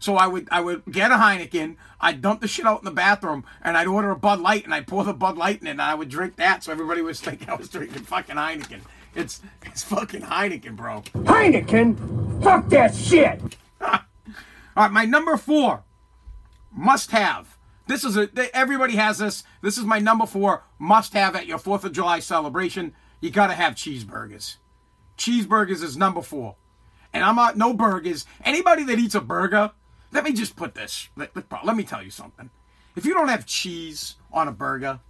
So 0.00 0.16
I 0.16 0.26
would 0.26 0.48
I 0.50 0.60
would 0.60 0.84
get 0.90 1.10
a 1.10 1.14
Heineken, 1.14 1.76
I'd 2.00 2.20
dump 2.22 2.40
the 2.40 2.48
shit 2.48 2.66
out 2.66 2.80
in 2.80 2.84
the 2.84 2.90
bathroom, 2.90 3.44
and 3.62 3.76
I'd 3.76 3.86
order 3.86 4.10
a 4.10 4.16
Bud 4.16 4.40
Light, 4.40 4.64
and 4.64 4.74
I'd 4.74 4.86
pour 4.86 5.04
the 5.04 5.14
Bud 5.14 5.36
Light 5.36 5.60
in 5.60 5.66
it, 5.66 5.70
and 5.70 5.82
I 5.82 5.94
would 5.94 6.08
drink 6.08 6.36
that, 6.36 6.64
so 6.64 6.72
everybody 6.72 7.02
was 7.02 7.20
thinking 7.20 7.48
I 7.50 7.54
was 7.54 7.68
drinking 7.68 8.02
fucking 8.02 8.36
Heineken. 8.36 8.80
It's 9.14 9.40
it's 9.62 9.82
fucking 9.84 10.22
Heineken, 10.22 10.76
bro. 10.76 11.02
Heineken. 11.14 12.42
Fuck 12.42 12.68
that 12.68 12.94
shit. 12.94 13.40
All 13.80 13.98
right, 14.76 14.92
my 14.92 15.04
number 15.04 15.36
four 15.36 15.82
must 16.72 17.10
have. 17.10 17.57
This 17.88 18.04
is 18.04 18.18
a 18.18 18.28
everybody 18.54 18.96
has 18.96 19.16
this. 19.16 19.44
This 19.62 19.78
is 19.78 19.84
my 19.84 19.98
number 19.98 20.26
four 20.26 20.62
must 20.78 21.14
have 21.14 21.34
at 21.34 21.46
your 21.46 21.56
Fourth 21.58 21.84
of 21.84 21.92
July 21.92 22.20
celebration. 22.20 22.94
You 23.20 23.30
gotta 23.30 23.54
have 23.54 23.74
cheeseburgers. 23.74 24.56
Cheeseburgers 25.16 25.82
is 25.82 25.96
number 25.96 26.20
four, 26.20 26.56
and 27.14 27.24
I'm 27.24 27.34
not 27.34 27.56
no 27.56 27.72
burgers. 27.72 28.26
Anybody 28.44 28.84
that 28.84 28.98
eats 28.98 29.14
a 29.14 29.22
burger, 29.22 29.72
let 30.12 30.22
me 30.22 30.34
just 30.34 30.54
put 30.54 30.74
this. 30.74 31.08
Let, 31.16 31.34
let, 31.34 31.46
let 31.64 31.76
me 31.76 31.82
tell 31.82 32.02
you 32.02 32.10
something. 32.10 32.50
If 32.94 33.06
you 33.06 33.14
don't 33.14 33.28
have 33.28 33.46
cheese 33.46 34.16
on 34.32 34.48
a 34.48 34.52
burger, 34.52 35.00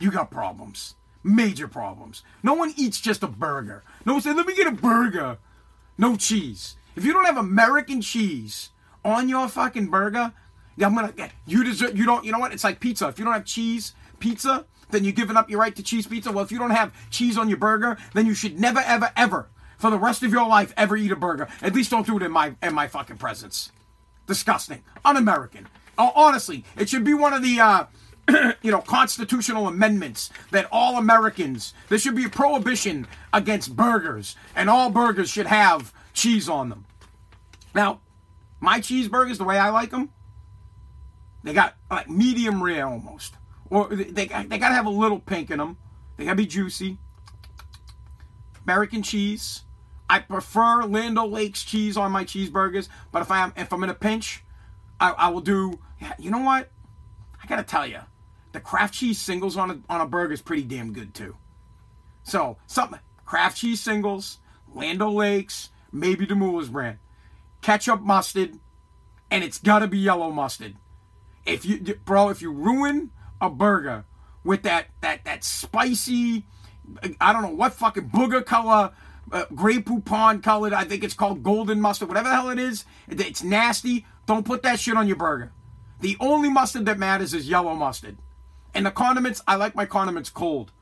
you 0.00 0.10
got 0.10 0.30
problems. 0.30 0.94
Major 1.22 1.68
problems. 1.68 2.22
No 2.42 2.54
one 2.54 2.72
eats 2.76 2.98
just 2.98 3.22
a 3.22 3.28
burger. 3.28 3.84
No 4.06 4.14
one 4.14 4.22
said, 4.22 4.36
let 4.36 4.46
me 4.46 4.56
get 4.56 4.66
a 4.66 4.72
burger. 4.72 5.38
No 5.98 6.16
cheese. 6.16 6.76
If 6.96 7.04
you 7.04 7.12
don't 7.12 7.26
have 7.26 7.36
American 7.36 8.00
cheese 8.00 8.70
on 9.04 9.28
your 9.28 9.48
fucking 9.48 9.88
burger, 9.88 10.32
I'm 10.80 10.94
gonna 10.94 11.12
you 11.46 11.64
deserve 11.64 11.96
you 11.96 12.06
don't 12.06 12.24
you 12.24 12.32
know 12.32 12.38
what? 12.38 12.52
It's 12.52 12.64
like 12.64 12.80
pizza. 12.80 13.08
If 13.08 13.18
you 13.18 13.24
don't 13.24 13.34
have 13.34 13.44
cheese 13.44 13.94
pizza, 14.18 14.66
then 14.90 15.04
you're 15.04 15.12
giving 15.12 15.36
up 15.36 15.50
your 15.50 15.60
right 15.60 15.74
to 15.74 15.82
cheese 15.82 16.06
pizza. 16.06 16.30
Well, 16.32 16.44
if 16.44 16.52
you 16.52 16.58
don't 16.58 16.70
have 16.70 16.92
cheese 17.10 17.36
on 17.36 17.48
your 17.48 17.58
burger, 17.58 17.98
then 18.14 18.26
you 18.26 18.34
should 18.34 18.58
never, 18.60 18.80
ever, 18.80 19.10
ever, 19.16 19.48
for 19.78 19.90
the 19.90 19.98
rest 19.98 20.22
of 20.22 20.32
your 20.32 20.46
life, 20.46 20.72
ever 20.76 20.96
eat 20.96 21.10
a 21.10 21.16
burger. 21.16 21.48
At 21.60 21.74
least 21.74 21.90
don't 21.90 22.06
do 22.06 22.16
it 22.16 22.22
in 22.22 22.32
my 22.32 22.54
in 22.62 22.74
my 22.74 22.88
fucking 22.88 23.18
presence. 23.18 23.72
Disgusting. 24.26 24.82
Un-American. 25.04 25.68
Oh, 25.98 26.12
honestly, 26.14 26.64
it 26.76 26.88
should 26.88 27.04
be 27.04 27.14
one 27.14 27.32
of 27.32 27.42
the 27.42 27.60
uh 27.60 27.84
you 28.62 28.70
know, 28.70 28.80
constitutional 28.80 29.66
amendments 29.66 30.30
that 30.52 30.68
all 30.70 30.96
Americans, 30.96 31.74
there 31.88 31.98
should 31.98 32.14
be 32.14 32.24
a 32.24 32.28
prohibition 32.28 33.06
against 33.32 33.74
burgers, 33.74 34.36
and 34.54 34.70
all 34.70 34.90
burgers 34.90 35.28
should 35.28 35.46
have 35.46 35.92
cheese 36.12 36.48
on 36.48 36.68
them. 36.68 36.84
Now, 37.74 38.00
my 38.60 38.80
cheeseburgers, 38.80 39.38
the 39.38 39.44
way 39.44 39.58
I 39.58 39.70
like 39.70 39.90
them, 39.90 40.10
they 41.42 41.52
got 41.52 41.76
like 41.90 42.08
medium 42.08 42.62
rare 42.62 42.86
almost, 42.86 43.34
or 43.70 43.88
they 43.88 44.04
they, 44.04 44.26
got 44.26 44.48
to 44.48 44.74
have 44.74 44.86
a 44.86 44.90
little 44.90 45.18
pink 45.18 45.50
in 45.50 45.58
them. 45.58 45.76
They 46.16 46.24
got 46.24 46.32
to 46.32 46.36
be 46.36 46.46
juicy. 46.46 46.98
American 48.64 49.02
cheese. 49.02 49.62
I 50.08 50.18
prefer 50.18 50.84
Land 50.84 51.18
O'Lakes 51.18 51.64
cheese 51.64 51.96
on 51.96 52.12
my 52.12 52.24
cheeseburgers, 52.24 52.88
but 53.10 53.22
if 53.22 53.30
I'm 53.30 53.52
if 53.56 53.72
I'm 53.72 53.82
in 53.82 53.90
a 53.90 53.94
pinch, 53.94 54.44
I, 55.00 55.10
I 55.12 55.28
will 55.28 55.40
do. 55.40 55.78
You 56.18 56.30
know 56.30 56.40
what? 56.40 56.70
I 57.42 57.46
gotta 57.46 57.62
tell 57.62 57.86
you, 57.86 58.00
the 58.52 58.60
Kraft 58.60 58.94
cheese 58.94 59.18
singles 59.18 59.56
on 59.56 59.70
a 59.70 59.80
on 59.88 60.00
a 60.00 60.06
burger 60.06 60.34
is 60.34 60.42
pretty 60.42 60.64
damn 60.64 60.92
good 60.92 61.14
too. 61.14 61.36
So 62.24 62.58
something 62.66 63.00
Kraft 63.24 63.56
cheese 63.56 63.80
singles, 63.80 64.38
Land 64.74 65.00
O'Lakes, 65.00 65.70
maybe 65.90 66.26
the 66.26 66.34
brand, 66.70 66.98
ketchup 67.62 68.02
mustard, 68.02 68.58
and 69.30 69.42
it's 69.42 69.58
gotta 69.58 69.86
be 69.86 69.98
yellow 69.98 70.30
mustard. 70.30 70.76
If 71.44 71.64
you 71.64 71.78
bro, 72.04 72.28
if 72.28 72.40
you 72.42 72.52
ruin 72.52 73.10
a 73.40 73.50
burger 73.50 74.04
with 74.44 74.62
that 74.62 74.86
that 75.00 75.24
that 75.24 75.44
spicy, 75.44 76.44
I 77.20 77.32
don't 77.32 77.42
know 77.42 77.54
what 77.54 77.74
fucking 77.74 78.10
booger 78.10 78.44
color. 78.44 78.92
Uh, 79.30 79.44
Grey 79.54 79.78
Poupon 79.78 80.42
colored, 80.42 80.74
I 80.74 80.84
think 80.84 81.02
it's 81.02 81.14
called 81.14 81.42
golden 81.42 81.80
mustard, 81.80 82.08
whatever 82.08 82.28
the 82.28 82.34
hell 82.34 82.50
it 82.50 82.58
is. 82.58 82.84
It's 83.08 83.42
nasty. 83.42 84.04
Don't 84.26 84.44
put 84.44 84.62
that 84.62 84.78
shit 84.78 84.96
on 84.96 85.06
your 85.06 85.16
burger. 85.16 85.52
The 86.00 86.16
only 86.20 86.50
mustard 86.50 86.84
that 86.86 86.98
matters 86.98 87.32
is 87.32 87.48
yellow 87.48 87.74
mustard. 87.74 88.18
And 88.74 88.84
the 88.84 88.90
condiments, 88.90 89.40
I 89.46 89.54
like 89.56 89.74
my 89.74 89.86
condiments 89.86 90.28
cold. 90.28 90.72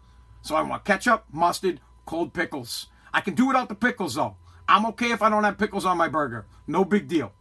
So 0.43 0.57
I 0.57 0.63
want 0.63 0.85
ketchup, 0.85 1.25
mustard, 1.31 1.81
cold 2.07 2.33
pickles. 2.33 2.87
I 3.13 3.21
can 3.21 3.35
do 3.35 3.47
without 3.47 3.69
the 3.69 3.75
pickles 3.75 4.15
though. 4.15 4.37
I'm 4.69 4.87
okay 4.87 5.13
if 5.13 5.23
I 5.23 5.29
don't 5.29 5.45
have 5.45 5.59
pickles 5.59 5.85
on 5.85 5.99
my 5.99 6.09
burger. 6.09 6.47
No 6.67 6.85
big 6.85 7.09
deal. 7.09 7.33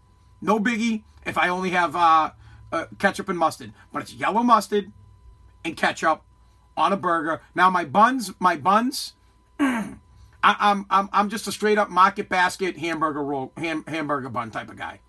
No 0.42 0.60
biggie 0.60 1.04
if 1.26 1.38
I 1.38 1.50
only 1.50 1.70
have 1.72 1.96
uh, 1.96 2.32
uh, 2.72 2.86
ketchup 2.98 3.30
and 3.30 3.38
mustard. 3.38 3.74
But 3.92 4.04
it's 4.04 4.14
yellow 4.14 4.44
mustard 4.44 4.92
and 5.64 5.76
ketchup 5.76 6.24
on 6.78 6.94
a 6.94 6.98
burger. 6.98 7.42
Now 7.56 7.70
my 7.70 7.86
buns, 7.86 8.32
my 8.40 8.56
buns, 8.56 9.14
I, 9.60 9.96
I'm 10.44 10.86
I'm 10.90 11.10
I'm 11.12 11.30
just 11.30 11.48
a 11.48 11.52
straight 11.52 11.78
up 11.78 11.90
market 11.90 12.30
basket 12.30 12.78
hamburger 12.78 13.24
roll 13.24 13.52
ham, 13.58 13.84
hamburger 13.88 14.30
bun 14.30 14.52
type 14.52 14.70
of 14.70 14.78
guy. 14.78 15.00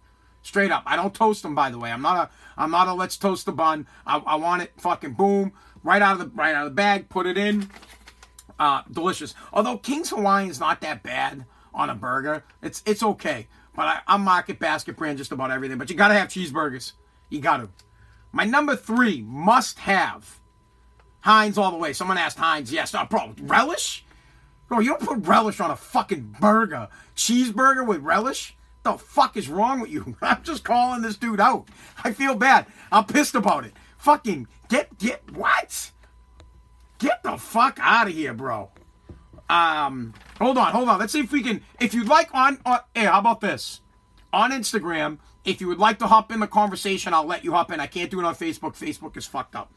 Straight 0.43 0.71
up. 0.71 0.83
I 0.87 0.97
don't 0.97 1.15
toast 1.15 1.43
them, 1.43 1.55
by 1.55 1.71
the 1.71 1.79
way. 1.79 1.91
I'm 1.93 2.03
not 2.03 2.17
a 2.17 2.31
I'm 2.57 2.71
not 2.71 2.89
a 2.89 2.95
let's 2.95 3.17
toast 3.17 3.47
the 3.47 3.53
bun. 3.53 3.87
I, 4.07 4.19
I 4.19 4.37
want 4.37 4.63
it 4.63 4.73
fucking 4.79 5.13
boom 5.13 5.53
right 5.83 6.03
out 6.03 6.15
of 6.15 6.19
the 6.19 6.37
right 6.37 6.55
out 6.55 6.67
of 6.67 6.73
the 6.73 6.75
bag. 6.75 7.09
Put 7.09 7.27
it 7.27 7.39
in. 7.39 7.71
Uh, 8.59 8.83
delicious. 8.91 9.35
Although 9.53 9.79
King's 9.79 10.11
Hawaiian 10.11 10.51
is 10.51 10.61
not 10.61 10.81
that 10.83 11.03
bad 11.03 11.47
on 11.73 11.89
a 11.89 11.95
burger. 11.95 12.45
It's 12.63 12.83
it's 12.85 13.03
okay. 13.03 13.47
But 13.75 13.87
I, 13.87 14.01
I'm 14.07 14.23
market 14.23 14.59
basket 14.59 14.97
brand 14.97 15.19
just 15.19 15.31
about 15.31 15.51
everything. 15.51 15.79
But 15.79 15.91
you 15.91 15.97
gotta 15.97 16.15
have 16.15 16.29
cheeseburgers. 16.29 16.93
You 17.31 17.41
got 17.41 17.59
to. 17.59 17.71
My 18.33 18.45
number 18.45 18.77
three 18.77 19.23
must 19.23 19.81
have 19.81 20.41
Heinz 21.21 21.57
all 21.59 21.71
the 21.71 21.77
way. 21.79 21.93
Someone 21.93 22.19
asked 22.19 22.39
Heinz. 22.39 22.73
Yes, 22.73 22.93
no, 22.93 23.05
bro. 23.07 23.35
Relish? 23.41 24.05
Bro, 24.69 24.81
you 24.81 24.91
don't 24.91 25.03
put 25.03 25.27
relish 25.27 25.61
on 25.61 25.71
a 25.71 25.77
fucking 25.77 26.37
burger. 26.41 26.89
Cheeseburger 27.17 27.87
with 27.87 28.03
relish? 28.03 28.57
The 28.83 28.93
fuck 28.95 29.37
is 29.37 29.49
wrong 29.49 29.81
with 29.81 29.91
you? 29.91 30.17
I'm 30.23 30.43
just 30.43 30.65
calling 30.65 31.03
this 31.03 31.17
dude 31.17 31.41
out. 31.41 31.69
I 32.05 32.13
feel 32.13 32.35
bad. 32.35 32.67
I'm 32.93 33.05
pissed 33.05 33.35
about 33.35 33.65
it. 33.65 33.73
Fucking 33.97 34.47
get 34.69 34.99
get 34.99 35.23
what? 35.33 35.91
Get 36.99 37.23
the 37.23 37.37
fuck 37.37 37.79
out 37.81 38.09
of 38.09 38.15
here, 38.15 38.35
bro. 38.35 38.71
Um, 39.49 40.15
hold 40.39 40.57
on, 40.59 40.73
hold 40.73 40.89
on. 40.89 40.99
Let's 40.99 41.13
see 41.13 41.21
if 41.21 41.33
we 41.33 41.43
can. 41.43 41.63
If 41.81 41.93
you'd 41.93 42.09
like 42.09 42.29
on, 42.33 42.59
on 42.65 42.79
hey, 42.95 43.07
how 43.07 43.19
about 43.19 43.41
this? 43.41 43.81
on 44.33 44.53
Instagram. 44.53 45.19
If 45.45 45.61
you 45.61 45.69
would 45.69 45.79
like 45.79 45.99
to 46.01 46.07
hop 46.07 46.31
in 46.31 46.41
the 46.41 46.47
conversation, 46.47 47.15
I'll 47.15 47.27
let 47.27 47.45
you 47.45 47.53
hop 47.53 47.73
in. 47.73 47.81
I 47.81 47.87
can't 47.87 48.11
do 48.11 48.21
it 48.21 48.27
on 48.27 48.35
Facebook. 48.35 48.77
Facebook 48.77 49.17
is 49.17 49.27
fucked 49.27 49.57
up. 49.57 49.73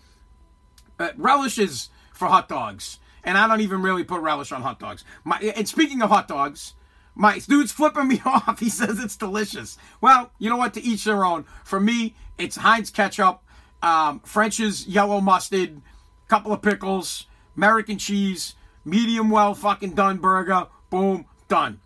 But 0.97 1.17
relish 1.17 1.57
is 1.57 1.89
for 2.13 2.27
hot 2.27 2.47
dogs, 2.49 2.99
and 3.23 3.37
I 3.37 3.47
don't 3.47 3.61
even 3.61 3.81
really 3.81 4.03
put 4.03 4.21
relish 4.21 4.51
on 4.51 4.61
hot 4.61 4.79
dogs. 4.79 5.03
My, 5.23 5.39
and 5.39 5.67
speaking 5.67 6.01
of 6.01 6.09
hot 6.09 6.27
dogs, 6.27 6.73
my 7.15 7.39
dude's 7.39 7.71
flipping 7.71 8.07
me 8.07 8.21
off. 8.25 8.59
He 8.59 8.69
says 8.69 8.99
it's 8.99 9.15
delicious. 9.15 9.77
Well, 10.01 10.31
you 10.37 10.49
know 10.49 10.57
what? 10.57 10.73
To 10.75 10.83
each 10.83 11.05
their 11.05 11.25
own. 11.25 11.45
For 11.63 11.79
me, 11.79 12.15
it's 12.37 12.57
Heinz 12.57 12.89
ketchup, 12.89 13.41
um, 13.81 14.19
French's 14.21 14.87
yellow 14.87 15.21
mustard, 15.21 15.81
couple 16.27 16.51
of 16.51 16.61
pickles, 16.61 17.27
American 17.55 17.97
cheese, 17.97 18.55
medium 18.85 19.29
well 19.29 19.53
fucking 19.53 19.91
done 19.91 20.17
burger. 20.17 20.67
Boom, 20.89 21.25
done. 21.47 21.79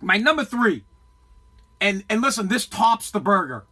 My 0.00 0.16
number 0.16 0.44
three, 0.44 0.84
and 1.82 2.04
and 2.08 2.22
listen, 2.22 2.48
this 2.48 2.66
tops 2.66 3.10
the 3.10 3.20
burger. 3.20 3.66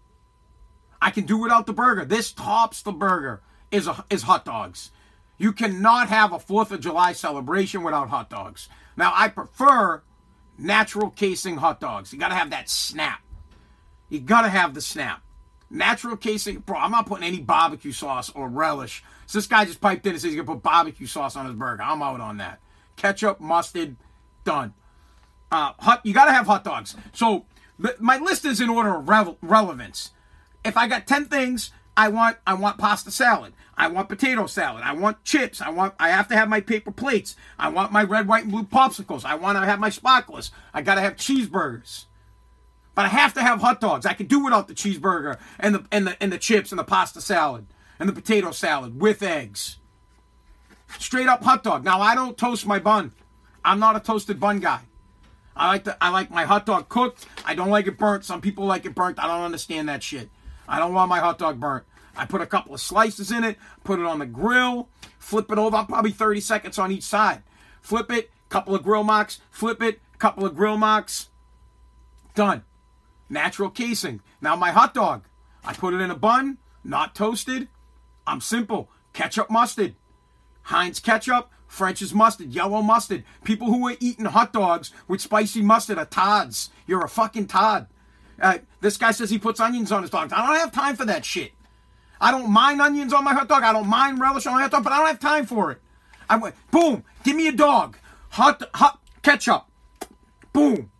I 1.00 1.10
can 1.10 1.24
do 1.24 1.38
without 1.38 1.66
the 1.66 1.72
burger. 1.72 2.04
This 2.04 2.32
tops 2.32 2.82
the 2.82 2.92
burger. 2.92 3.40
Is 3.70 3.86
a, 3.86 4.04
is 4.10 4.22
hot 4.22 4.44
dogs. 4.44 4.90
You 5.38 5.52
cannot 5.52 6.08
have 6.08 6.32
a 6.32 6.40
Fourth 6.40 6.72
of 6.72 6.80
July 6.80 7.12
celebration 7.12 7.84
without 7.84 8.08
hot 8.08 8.28
dogs. 8.28 8.68
Now 8.96 9.12
I 9.14 9.28
prefer 9.28 10.02
natural 10.58 11.10
casing 11.10 11.56
hot 11.56 11.78
dogs. 11.78 12.12
You 12.12 12.18
got 12.18 12.28
to 12.28 12.34
have 12.34 12.50
that 12.50 12.68
snap. 12.68 13.22
You 14.08 14.18
got 14.18 14.42
to 14.42 14.48
have 14.48 14.74
the 14.74 14.80
snap. 14.80 15.22
Natural 15.70 16.16
casing, 16.16 16.58
bro. 16.58 16.76
I'm 16.76 16.90
not 16.90 17.06
putting 17.06 17.24
any 17.24 17.38
barbecue 17.38 17.92
sauce 17.92 18.28
or 18.34 18.48
relish. 18.48 19.04
So 19.26 19.38
this 19.38 19.46
guy 19.46 19.64
just 19.64 19.80
piped 19.80 20.04
in 20.04 20.12
and 20.12 20.20
says 20.20 20.32
he's 20.32 20.36
gonna 20.40 20.52
put 20.52 20.64
barbecue 20.64 21.06
sauce 21.06 21.36
on 21.36 21.46
his 21.46 21.54
burger. 21.54 21.82
I'm 21.84 22.02
out 22.02 22.20
on 22.20 22.38
that. 22.38 22.58
Ketchup, 22.96 23.40
mustard, 23.40 23.96
done. 24.42 24.74
Uh, 25.52 25.74
hot. 25.78 26.04
You 26.04 26.12
gotta 26.12 26.32
have 26.32 26.46
hot 26.46 26.64
dogs. 26.64 26.96
So 27.12 27.46
my 27.98 28.18
list 28.18 28.44
is 28.44 28.60
in 28.60 28.68
order 28.68 28.96
of 28.96 29.08
revel- 29.08 29.38
relevance. 29.40 30.10
If 30.64 30.76
I 30.76 30.86
got 30.86 31.06
ten 31.06 31.24
things, 31.26 31.70
I 31.96 32.08
want 32.08 32.38
I 32.46 32.54
want 32.54 32.78
pasta 32.78 33.10
salad. 33.10 33.54
I 33.76 33.88
want 33.88 34.08
potato 34.08 34.46
salad. 34.46 34.82
I 34.84 34.92
want 34.92 35.24
chips. 35.24 35.60
I 35.60 35.70
want 35.70 35.94
I 35.98 36.10
have 36.10 36.28
to 36.28 36.36
have 36.36 36.48
my 36.48 36.60
paper 36.60 36.90
plates. 36.90 37.36
I 37.58 37.68
want 37.68 37.92
my 37.92 38.02
red, 38.02 38.28
white, 38.28 38.44
and 38.44 38.52
blue 38.52 38.64
popsicles. 38.64 39.24
I 39.24 39.34
want 39.34 39.58
to 39.58 39.64
have 39.64 39.80
my 39.80 39.90
sparklers. 39.90 40.50
I 40.74 40.82
gotta 40.82 41.00
have 41.00 41.16
cheeseburgers. 41.16 42.04
But 42.94 43.06
I 43.06 43.08
have 43.08 43.32
to 43.34 43.42
have 43.42 43.60
hot 43.60 43.80
dogs. 43.80 44.04
I 44.04 44.12
can 44.12 44.26
do 44.26 44.40
without 44.40 44.68
the 44.68 44.74
cheeseburger 44.74 45.38
and 45.58 45.74
the 45.74 45.84
and 45.90 46.06
the 46.06 46.22
and 46.22 46.32
the 46.32 46.38
chips 46.38 46.72
and 46.72 46.78
the 46.78 46.84
pasta 46.84 47.20
salad 47.20 47.66
and 47.98 48.08
the 48.08 48.12
potato 48.12 48.50
salad 48.50 49.00
with 49.00 49.22
eggs. 49.22 49.78
Straight 50.98 51.28
up 51.28 51.42
hot 51.42 51.62
dog. 51.62 51.84
Now 51.84 52.00
I 52.00 52.14
don't 52.14 52.36
toast 52.36 52.66
my 52.66 52.78
bun. 52.78 53.12
I'm 53.64 53.78
not 53.78 53.96
a 53.96 54.00
toasted 54.00 54.40
bun 54.40 54.58
guy. 54.60 54.80
I 55.60 55.66
like 55.66 55.84
the 55.84 56.02
I 56.02 56.08
like 56.08 56.30
my 56.30 56.44
hot 56.44 56.64
dog 56.64 56.88
cooked. 56.88 57.26
I 57.44 57.54
don't 57.54 57.68
like 57.68 57.86
it 57.86 57.98
burnt. 57.98 58.24
Some 58.24 58.40
people 58.40 58.64
like 58.64 58.86
it 58.86 58.94
burnt. 58.94 59.18
I 59.18 59.26
don't 59.26 59.42
understand 59.42 59.90
that 59.90 60.02
shit. 60.02 60.30
I 60.66 60.78
don't 60.78 60.94
want 60.94 61.10
my 61.10 61.18
hot 61.18 61.38
dog 61.38 61.60
burnt. 61.60 61.84
I 62.16 62.24
put 62.24 62.40
a 62.40 62.46
couple 62.46 62.72
of 62.72 62.80
slices 62.80 63.30
in 63.30 63.44
it, 63.44 63.58
put 63.84 64.00
it 64.00 64.06
on 64.06 64.20
the 64.20 64.26
grill, 64.26 64.88
flip 65.18 65.52
it 65.52 65.58
over, 65.58 65.84
probably 65.84 66.12
30 66.12 66.40
seconds 66.40 66.78
on 66.78 66.90
each 66.90 67.02
side. 67.02 67.42
Flip 67.82 68.10
it, 68.10 68.30
couple 68.48 68.74
of 68.74 68.82
grill 68.82 69.04
marks, 69.04 69.40
flip 69.50 69.82
it, 69.82 70.00
couple 70.18 70.46
of 70.46 70.56
grill 70.56 70.78
marks. 70.78 71.28
Done. 72.34 72.64
Natural 73.28 73.68
casing. 73.68 74.22
Now 74.40 74.56
my 74.56 74.70
hot 74.70 74.94
dog. 74.94 75.24
I 75.62 75.74
put 75.74 75.92
it 75.92 76.00
in 76.00 76.10
a 76.10 76.16
bun, 76.16 76.56
not 76.82 77.14
toasted. 77.14 77.68
I'm 78.26 78.40
simple. 78.40 78.88
Ketchup 79.12 79.50
mustard. 79.50 79.94
Heinz 80.62 81.00
ketchup, 81.00 81.50
French's 81.70 82.12
mustard, 82.12 82.52
yellow 82.52 82.82
mustard. 82.82 83.22
People 83.44 83.68
who 83.68 83.86
are 83.86 83.96
eating 84.00 84.24
hot 84.24 84.52
dogs 84.52 84.90
with 85.06 85.20
spicy 85.20 85.62
mustard 85.62 85.98
are 85.98 86.04
tods. 86.04 86.70
You're 86.84 87.04
a 87.04 87.08
fucking 87.08 87.46
tod. 87.46 87.86
Uh, 88.42 88.58
this 88.80 88.96
guy 88.96 89.12
says 89.12 89.30
he 89.30 89.38
puts 89.38 89.60
onions 89.60 89.92
on 89.92 90.02
his 90.02 90.10
dogs. 90.10 90.32
I 90.32 90.44
don't 90.44 90.56
have 90.56 90.72
time 90.72 90.96
for 90.96 91.04
that 91.04 91.24
shit. 91.24 91.52
I 92.20 92.32
don't 92.32 92.50
mind 92.50 92.82
onions 92.82 93.12
on 93.12 93.22
my 93.22 93.32
hot 93.32 93.48
dog. 93.48 93.62
I 93.62 93.72
don't 93.72 93.86
mind 93.86 94.20
relish 94.20 94.46
on 94.46 94.54
my 94.54 94.62
hot 94.62 94.72
dog, 94.72 94.84
but 94.84 94.92
I 94.92 94.98
don't 94.98 95.06
have 95.06 95.20
time 95.20 95.46
for 95.46 95.70
it. 95.70 95.80
I 96.28 96.36
went, 96.36 96.56
boom, 96.72 97.04
give 97.22 97.36
me 97.36 97.46
a 97.46 97.52
dog. 97.52 97.96
Hot, 98.30 98.68
hot 98.74 99.00
ketchup. 99.22 99.66
Boom. 100.52 100.90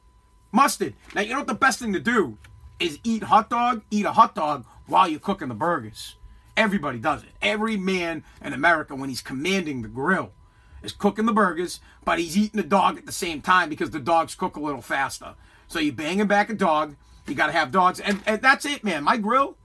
Mustard. 0.53 0.95
Now, 1.17 1.23
you 1.23 1.31
know 1.31 1.41
what 1.41 1.49
the 1.49 1.55
best 1.55 1.81
thing 1.81 1.93
to 1.95 2.01
do 2.01 2.39
is 2.79 3.01
eat 3.03 3.25
hot 3.25 3.51
dog, 3.51 3.83
eat 3.91 4.07
a 4.07 4.13
hot 4.13 4.37
dog 4.37 4.65
while 4.87 5.09
you're 5.09 5.19
cooking 5.19 5.49
the 5.49 5.55
burgers. 5.55 6.15
Everybody 6.57 6.99
does 6.99 7.25
it. 7.25 7.31
Every 7.43 7.77
man 7.77 8.23
in 8.43 8.53
America, 8.53 8.95
when 8.95 9.09
he's 9.09 9.21
commanding 9.21 9.83
the 9.83 9.89
grill, 9.89 10.33
is 10.83 10.93
cooking 10.93 11.27
the 11.27 11.33
burgers, 11.33 11.81
but 12.05 12.19
he's 12.19 12.37
eating 12.37 12.61
the 12.61 12.67
dog 12.67 12.99
at 12.99 13.07
the 13.07 13.13
same 13.13 13.41
time 13.41 13.69
because 13.69 13.91
the 13.91 14.01
dogs 14.01 14.35
cook 14.35 14.57
a 14.57 14.61
little 14.61 14.83
faster. 14.83 15.35
So 15.69 15.79
you 15.79 15.93
banging 15.93 16.27
back 16.27 16.51
a 16.51 16.55
dog. 16.55 16.97
You 17.27 17.35
got 17.35 17.47
to 17.47 17.53
have 17.53 17.71
dogs, 17.71 18.01
and, 18.01 18.21
and 18.27 18.43
that's 18.43 18.65
it, 18.65 18.83
man. 18.83 19.05
My 19.05 19.17
grill 19.17 19.57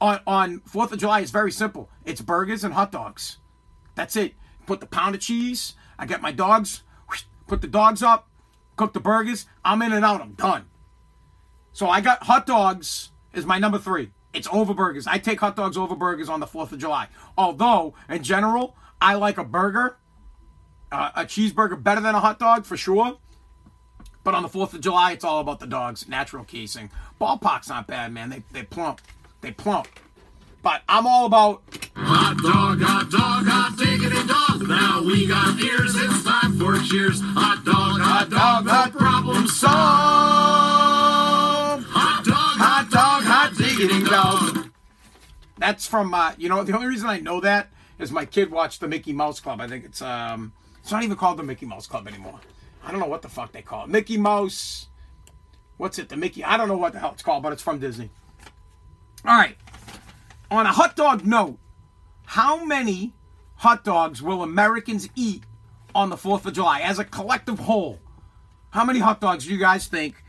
on 0.00 0.20
on 0.26 0.60
Fourth 0.60 0.92
of 0.92 0.98
July 0.98 1.20
is 1.20 1.30
very 1.30 1.50
simple. 1.50 1.88
It's 2.04 2.20
burgers 2.20 2.62
and 2.62 2.74
hot 2.74 2.92
dogs. 2.92 3.38
That's 3.94 4.14
it. 4.14 4.34
Put 4.66 4.80
the 4.80 4.86
pound 4.86 5.14
of 5.14 5.20
cheese. 5.20 5.74
I 5.98 6.06
get 6.06 6.22
my 6.22 6.32
dogs. 6.32 6.82
Put 7.46 7.60
the 7.60 7.68
dogs 7.68 8.02
up. 8.02 8.28
Cook 8.76 8.92
the 8.92 9.00
burgers. 9.00 9.46
I'm 9.64 9.82
in 9.82 9.92
and 9.92 10.04
out. 10.04 10.20
I'm 10.20 10.32
done. 10.32 10.66
So 11.72 11.88
I 11.88 12.00
got 12.00 12.22
hot 12.24 12.46
dogs 12.46 13.10
is 13.32 13.44
my 13.44 13.58
number 13.58 13.78
three. 13.78 14.10
It's 14.32 14.48
over 14.50 14.74
burgers. 14.74 15.06
I 15.06 15.18
take 15.18 15.40
hot 15.40 15.56
dogs 15.56 15.76
over 15.76 15.94
burgers 15.94 16.28
on 16.28 16.40
the 16.40 16.46
4th 16.46 16.72
of 16.72 16.78
July. 16.78 17.08
Although, 17.38 17.94
in 18.08 18.22
general, 18.22 18.76
I 19.00 19.14
like 19.14 19.38
a 19.38 19.44
burger, 19.44 19.96
uh, 20.90 21.10
a 21.14 21.24
cheeseburger 21.24 21.82
better 21.82 22.00
than 22.00 22.14
a 22.14 22.20
hot 22.20 22.38
dog 22.38 22.64
for 22.64 22.76
sure. 22.76 23.18
But 24.22 24.34
on 24.34 24.42
the 24.42 24.48
4th 24.48 24.72
of 24.72 24.80
July, 24.80 25.12
it's 25.12 25.24
all 25.24 25.40
about 25.40 25.60
the 25.60 25.66
dogs. 25.66 26.08
Natural 26.08 26.44
casing. 26.44 26.90
Ballpark's 27.20 27.68
not 27.68 27.86
bad, 27.86 28.12
man. 28.12 28.30
They, 28.30 28.42
they 28.52 28.62
plump. 28.62 29.02
They 29.42 29.50
plump. 29.50 29.88
But 30.62 30.80
I'm 30.88 31.06
all 31.06 31.26
about 31.26 31.62
Hot 31.96 32.36
dog, 32.38 32.80
hot 32.80 33.10
dog, 33.10 33.46
hot 33.46 33.76
diggity 33.78 34.26
dog. 34.26 34.66
Now 34.68 35.02
we 35.04 35.26
got 35.28 35.60
ears, 35.60 35.94
it's 35.94 36.24
time 36.24 36.58
for 36.58 36.78
cheers. 36.80 37.20
Hot 37.20 37.64
dog, 37.64 38.00
hot 38.00 38.30
dog, 38.30 38.66
hot 38.66 38.92
problem 38.92 39.46
solved. 39.46 39.74
Hot 41.86 42.24
dog, 42.24 42.56
hot 42.58 42.90
dog, 42.90 43.22
hot 43.22 43.54
diggity 43.56 44.02
dog. 44.04 44.70
That's 45.58 45.86
from 45.86 46.14
uh, 46.14 46.32
you 46.36 46.48
know 46.48 46.64
the 46.64 46.74
only 46.74 46.88
reason 46.88 47.08
I 47.08 47.20
know 47.20 47.40
that 47.40 47.70
is 47.98 48.10
my 48.10 48.24
kid 48.24 48.50
watched 48.50 48.80
the 48.80 48.88
Mickey 48.88 49.12
Mouse 49.12 49.40
Club. 49.40 49.60
I 49.60 49.68
think 49.68 49.84
it's 49.84 50.02
um 50.02 50.52
it's 50.80 50.92
not 50.92 51.02
even 51.02 51.16
called 51.16 51.38
the 51.38 51.42
Mickey 51.42 51.66
Mouse 51.66 51.86
Club 51.86 52.06
anymore. 52.06 52.40
I 52.84 52.90
don't 52.90 53.00
know 53.00 53.06
what 53.06 53.22
the 53.22 53.28
fuck 53.28 53.52
they 53.52 53.62
call 53.62 53.84
it. 53.84 53.90
Mickey 53.90 54.18
Mouse. 54.18 54.88
What's 55.76 55.98
it? 55.98 56.08
The 56.08 56.16
Mickey. 56.16 56.44
I 56.44 56.56
don't 56.56 56.68
know 56.68 56.76
what 56.76 56.92
the 56.92 56.98
hell 56.98 57.12
it's 57.12 57.22
called, 57.22 57.42
but 57.42 57.52
it's 57.52 57.62
from 57.62 57.78
Disney. 57.78 58.10
All 59.24 59.36
right. 59.36 59.56
On 60.50 60.66
a 60.66 60.72
hot 60.72 60.94
dog 60.94 61.24
note, 61.24 61.58
how 62.26 62.64
many 62.64 63.14
hot 63.56 63.82
dogs 63.82 64.22
will 64.22 64.42
Americans 64.42 65.08
eat 65.16 65.44
on 65.94 66.10
the 66.10 66.16
4th 66.16 66.44
of 66.44 66.52
July 66.52 66.80
as 66.80 66.98
a 66.98 67.04
collective 67.04 67.60
whole? 67.60 67.98
How 68.70 68.84
many 68.84 68.98
hot 68.98 69.20
dogs 69.20 69.46
do 69.46 69.52
you 69.52 69.58
guys 69.58 69.86
think 69.86 70.22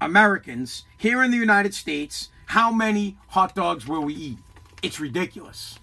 Americans 0.00 0.84
here 0.98 1.22
in 1.22 1.30
the 1.30 1.36
United 1.36 1.74
States, 1.74 2.30
how 2.46 2.72
many 2.72 3.16
hot 3.28 3.54
dogs 3.54 3.86
will 3.86 4.02
we 4.02 4.14
eat? 4.14 4.38
It's 4.82 5.00
ridiculous. 5.00 5.78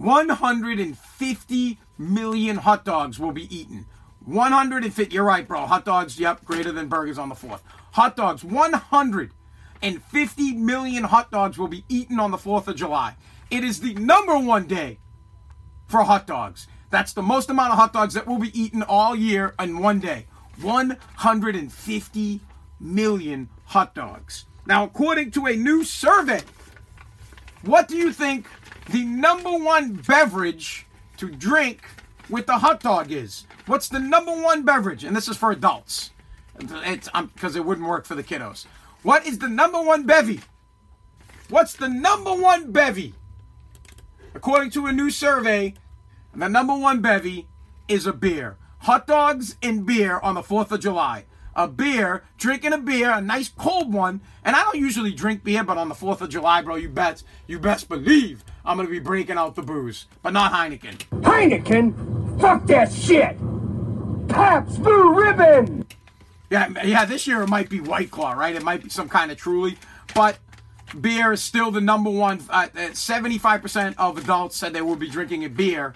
150 0.00 1.78
million 1.98 2.56
hot 2.56 2.86
dogs 2.86 3.18
will 3.18 3.32
be 3.32 3.54
eaten. 3.54 3.84
150, 4.24 5.14
you're 5.14 5.24
right, 5.24 5.46
bro. 5.46 5.66
Hot 5.66 5.84
dogs, 5.84 6.18
yep, 6.18 6.42
greater 6.42 6.72
than 6.72 6.88
burgers 6.88 7.18
on 7.18 7.28
the 7.28 7.34
4th. 7.34 7.60
Hot 7.92 8.16
dogs, 8.16 8.42
150 8.42 10.54
million 10.54 11.04
hot 11.04 11.30
dogs 11.30 11.58
will 11.58 11.68
be 11.68 11.84
eaten 11.90 12.18
on 12.18 12.30
the 12.30 12.38
4th 12.38 12.68
of 12.68 12.76
July. 12.76 13.14
It 13.50 13.62
is 13.62 13.80
the 13.80 13.92
number 13.94 14.38
one 14.38 14.66
day 14.66 15.00
for 15.86 16.04
hot 16.04 16.26
dogs. 16.26 16.66
That's 16.88 17.12
the 17.12 17.20
most 17.20 17.50
amount 17.50 17.72
of 17.72 17.78
hot 17.78 17.92
dogs 17.92 18.14
that 18.14 18.26
will 18.26 18.38
be 18.38 18.58
eaten 18.58 18.82
all 18.82 19.14
year 19.14 19.54
in 19.60 19.80
one 19.80 20.00
day. 20.00 20.28
150 20.62 22.40
million 22.80 23.50
hot 23.66 23.94
dogs. 23.94 24.46
Now, 24.64 24.84
according 24.84 25.32
to 25.32 25.44
a 25.46 25.56
new 25.56 25.84
survey, 25.84 26.40
what 27.62 27.86
do 27.86 27.96
you 27.96 28.12
think 28.12 28.46
the 28.90 29.04
number 29.04 29.50
one 29.50 29.94
beverage 29.94 30.86
to 31.16 31.30
drink 31.30 31.82
with 32.28 32.46
the 32.46 32.58
hot 32.58 32.80
dog 32.80 33.10
is? 33.12 33.46
What's 33.66 33.88
the 33.88 33.98
number 33.98 34.32
one 34.32 34.64
beverage? 34.64 35.04
And 35.04 35.14
this 35.14 35.28
is 35.28 35.36
for 35.36 35.50
adults. 35.50 36.10
It's 36.58 37.08
um, 37.14 37.30
because 37.34 37.56
it 37.56 37.64
wouldn't 37.64 37.86
work 37.86 38.04
for 38.04 38.14
the 38.14 38.22
kiddos. 38.22 38.66
What 39.02 39.26
is 39.26 39.38
the 39.38 39.48
number 39.48 39.80
one 39.80 40.04
bevy? 40.04 40.40
What's 41.48 41.72
the 41.72 41.88
number 41.88 42.32
one 42.32 42.70
bevy? 42.70 43.14
According 44.34 44.70
to 44.72 44.86
a 44.86 44.92
new 44.92 45.10
survey, 45.10 45.74
the 46.34 46.48
number 46.48 46.76
one 46.76 47.00
bevy 47.00 47.48
is 47.88 48.06
a 48.06 48.12
beer. 48.12 48.56
Hot 48.80 49.06
dogs 49.06 49.56
and 49.62 49.84
beer 49.84 50.20
on 50.20 50.34
the 50.34 50.42
4th 50.42 50.70
of 50.70 50.80
July. 50.80 51.24
A 51.60 51.68
beer, 51.68 52.24
drinking 52.38 52.72
a 52.72 52.78
beer, 52.78 53.10
a 53.10 53.20
nice 53.20 53.50
cold 53.50 53.92
one. 53.92 54.22
And 54.42 54.56
I 54.56 54.62
don't 54.62 54.78
usually 54.78 55.12
drink 55.12 55.44
beer, 55.44 55.62
but 55.62 55.76
on 55.76 55.90
the 55.90 55.94
4th 55.94 56.22
of 56.22 56.30
July, 56.30 56.62
bro, 56.62 56.76
you 56.76 56.88
bet, 56.88 57.22
you 57.46 57.58
best 57.58 57.86
believe 57.86 58.42
I'm 58.64 58.78
going 58.78 58.88
to 58.88 58.90
be 58.90 58.98
breaking 58.98 59.36
out 59.36 59.56
the 59.56 59.62
booze. 59.62 60.06
But 60.22 60.32
not 60.32 60.52
Heineken. 60.52 60.96
Heineken? 61.20 62.40
Fuck 62.40 62.66
that 62.68 62.90
shit! 62.90 63.36
Pabst 64.26 64.82
Blue 64.82 65.12
Ribbon! 65.14 65.84
Yeah, 66.48 66.70
yeah. 66.82 67.04
This 67.04 67.26
year 67.26 67.42
it 67.42 67.50
might 67.50 67.68
be 67.68 67.80
White 67.80 68.10
Claw, 68.10 68.32
right? 68.32 68.56
It 68.56 68.62
might 68.62 68.82
be 68.82 68.88
some 68.88 69.10
kind 69.10 69.30
of 69.30 69.36
Truly, 69.36 69.76
but 70.14 70.38
beer 70.98 71.32
is 71.32 71.42
still 71.42 71.70
the 71.70 71.82
number 71.82 72.08
one. 72.08 72.40
Uh, 72.48 72.68
Seventy-five 72.94 73.60
percent 73.60 73.96
of 73.98 74.16
adults 74.16 74.56
said 74.56 74.72
they 74.72 74.80
will 74.80 74.96
be 74.96 75.10
drinking 75.10 75.44
a 75.44 75.50
beer 75.50 75.94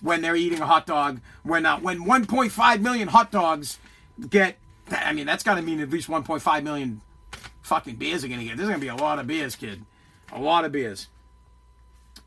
when 0.00 0.22
they're 0.22 0.34
eating 0.34 0.60
a 0.60 0.66
hot 0.66 0.86
dog. 0.86 1.20
When 1.42 1.66
uh, 1.66 1.78
when 1.78 2.06
1.5 2.06 2.80
million 2.80 3.08
hot 3.08 3.30
dogs 3.30 3.78
get, 4.28 4.56
I 4.90 5.12
mean, 5.12 5.26
that's 5.26 5.42
got 5.42 5.56
to 5.56 5.62
mean 5.62 5.80
at 5.80 5.90
least 5.90 6.08
1.5 6.08 6.62
million 6.62 7.00
fucking 7.62 7.96
beers 7.96 8.24
are 8.24 8.28
gonna 8.28 8.44
get. 8.44 8.56
There's 8.56 8.68
gonna 8.68 8.80
be 8.80 8.88
a 8.88 8.96
lot 8.96 9.18
of 9.18 9.26
beers, 9.26 9.54
kid. 9.54 9.84
A 10.32 10.40
lot 10.40 10.64
of 10.64 10.72
beers. 10.72 11.08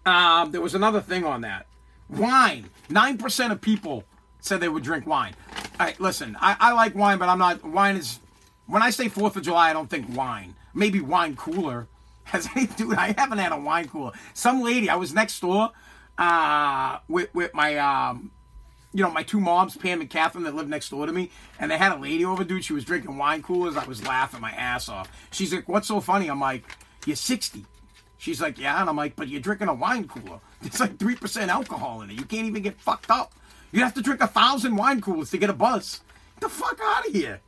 Um, 0.05 0.51
there 0.51 0.61
was 0.61 0.75
another 0.75 1.01
thing 1.01 1.25
on 1.25 1.41
that. 1.41 1.65
Wine. 2.09 2.69
Nine 2.89 3.17
percent 3.17 3.51
of 3.51 3.59
people 3.59 4.03
said 4.39 4.59
they 4.59 4.69
would 4.69 4.83
drink 4.83 5.05
wine. 5.05 5.33
All 5.79 5.87
right, 5.87 5.99
listen, 5.99 6.37
I, 6.39 6.55
I 6.59 6.73
like 6.73 6.95
wine, 6.95 7.17
but 7.17 7.27
I'm 7.27 7.39
not. 7.39 7.63
Wine 7.63 7.97
is. 7.97 8.19
When 8.67 8.81
I 8.81 8.89
say 8.89 9.09
Fourth 9.09 9.35
of 9.35 9.43
July, 9.43 9.69
I 9.69 9.73
don't 9.73 9.89
think 9.89 10.15
wine. 10.15 10.55
Maybe 10.73 11.01
wine 11.01 11.35
cooler. 11.35 11.87
Has 12.25 12.47
any 12.55 12.67
dude? 12.67 12.95
I 12.95 13.13
haven't 13.17 13.39
had 13.39 13.51
a 13.51 13.57
wine 13.57 13.89
cooler. 13.89 14.11
Some 14.33 14.61
lady. 14.61 14.89
I 14.89 14.95
was 14.95 15.13
next 15.13 15.39
door, 15.41 15.71
uh, 16.17 16.99
with 17.09 17.33
with 17.33 17.53
my 17.53 17.77
um, 17.77 18.31
you 18.93 19.03
know, 19.03 19.09
my 19.09 19.23
two 19.23 19.39
moms, 19.39 19.77
Pam 19.77 20.01
and 20.01 20.09
Catherine, 20.09 20.43
that 20.43 20.55
lived 20.55 20.69
next 20.69 20.89
door 20.89 21.05
to 21.05 21.13
me, 21.13 21.31
and 21.59 21.71
they 21.71 21.77
had 21.77 21.93
a 21.93 21.99
lady 21.99 22.25
over, 22.25 22.43
dude. 22.43 22.63
She 22.63 22.73
was 22.73 22.83
drinking 22.83 23.17
wine 23.17 23.41
coolers. 23.41 23.77
I 23.77 23.85
was 23.85 24.05
laughing 24.05 24.41
my 24.41 24.51
ass 24.51 24.89
off. 24.89 25.09
She's 25.31 25.53
like, 25.53 25.69
"What's 25.69 25.87
so 25.87 26.01
funny?" 26.01 26.27
I'm 26.29 26.41
like, 26.41 26.63
"You're 27.05 27.15
60." 27.15 27.65
She's 28.17 28.41
like, 28.41 28.57
"Yeah," 28.57 28.79
and 28.81 28.89
I'm 28.89 28.97
like, 28.97 29.15
"But 29.15 29.29
you're 29.29 29.41
drinking 29.41 29.69
a 29.69 29.73
wine 29.73 30.07
cooler. 30.07 30.39
It's 30.63 30.79
like 30.79 30.99
three 30.99 31.15
percent 31.15 31.49
alcohol 31.49 32.01
in 32.01 32.11
it. 32.11 32.19
You 32.19 32.25
can't 32.25 32.45
even 32.45 32.61
get 32.61 32.79
fucked 32.79 33.09
up. 33.09 33.33
You 33.71 33.81
have 33.81 33.95
to 33.95 34.01
drink 34.01 34.21
a 34.21 34.27
thousand 34.27 34.75
wine 34.75 35.01
coolers 35.01 35.31
to 35.31 35.37
get 35.39 35.49
a 35.49 35.53
buzz. 35.53 36.01
Get 36.39 36.41
the 36.41 36.49
fuck 36.49 36.79
out 36.83 37.07
of 37.07 37.13
here. 37.13 37.41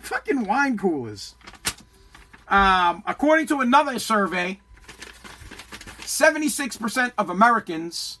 Fucking 0.00 0.44
wine 0.44 0.76
coolers." 0.76 1.34
Um, 2.48 3.02
according 3.06 3.46
to 3.46 3.60
another 3.60 3.98
survey, 3.98 4.60
76% 6.00 7.12
of 7.16 7.30
Americans 7.30 8.18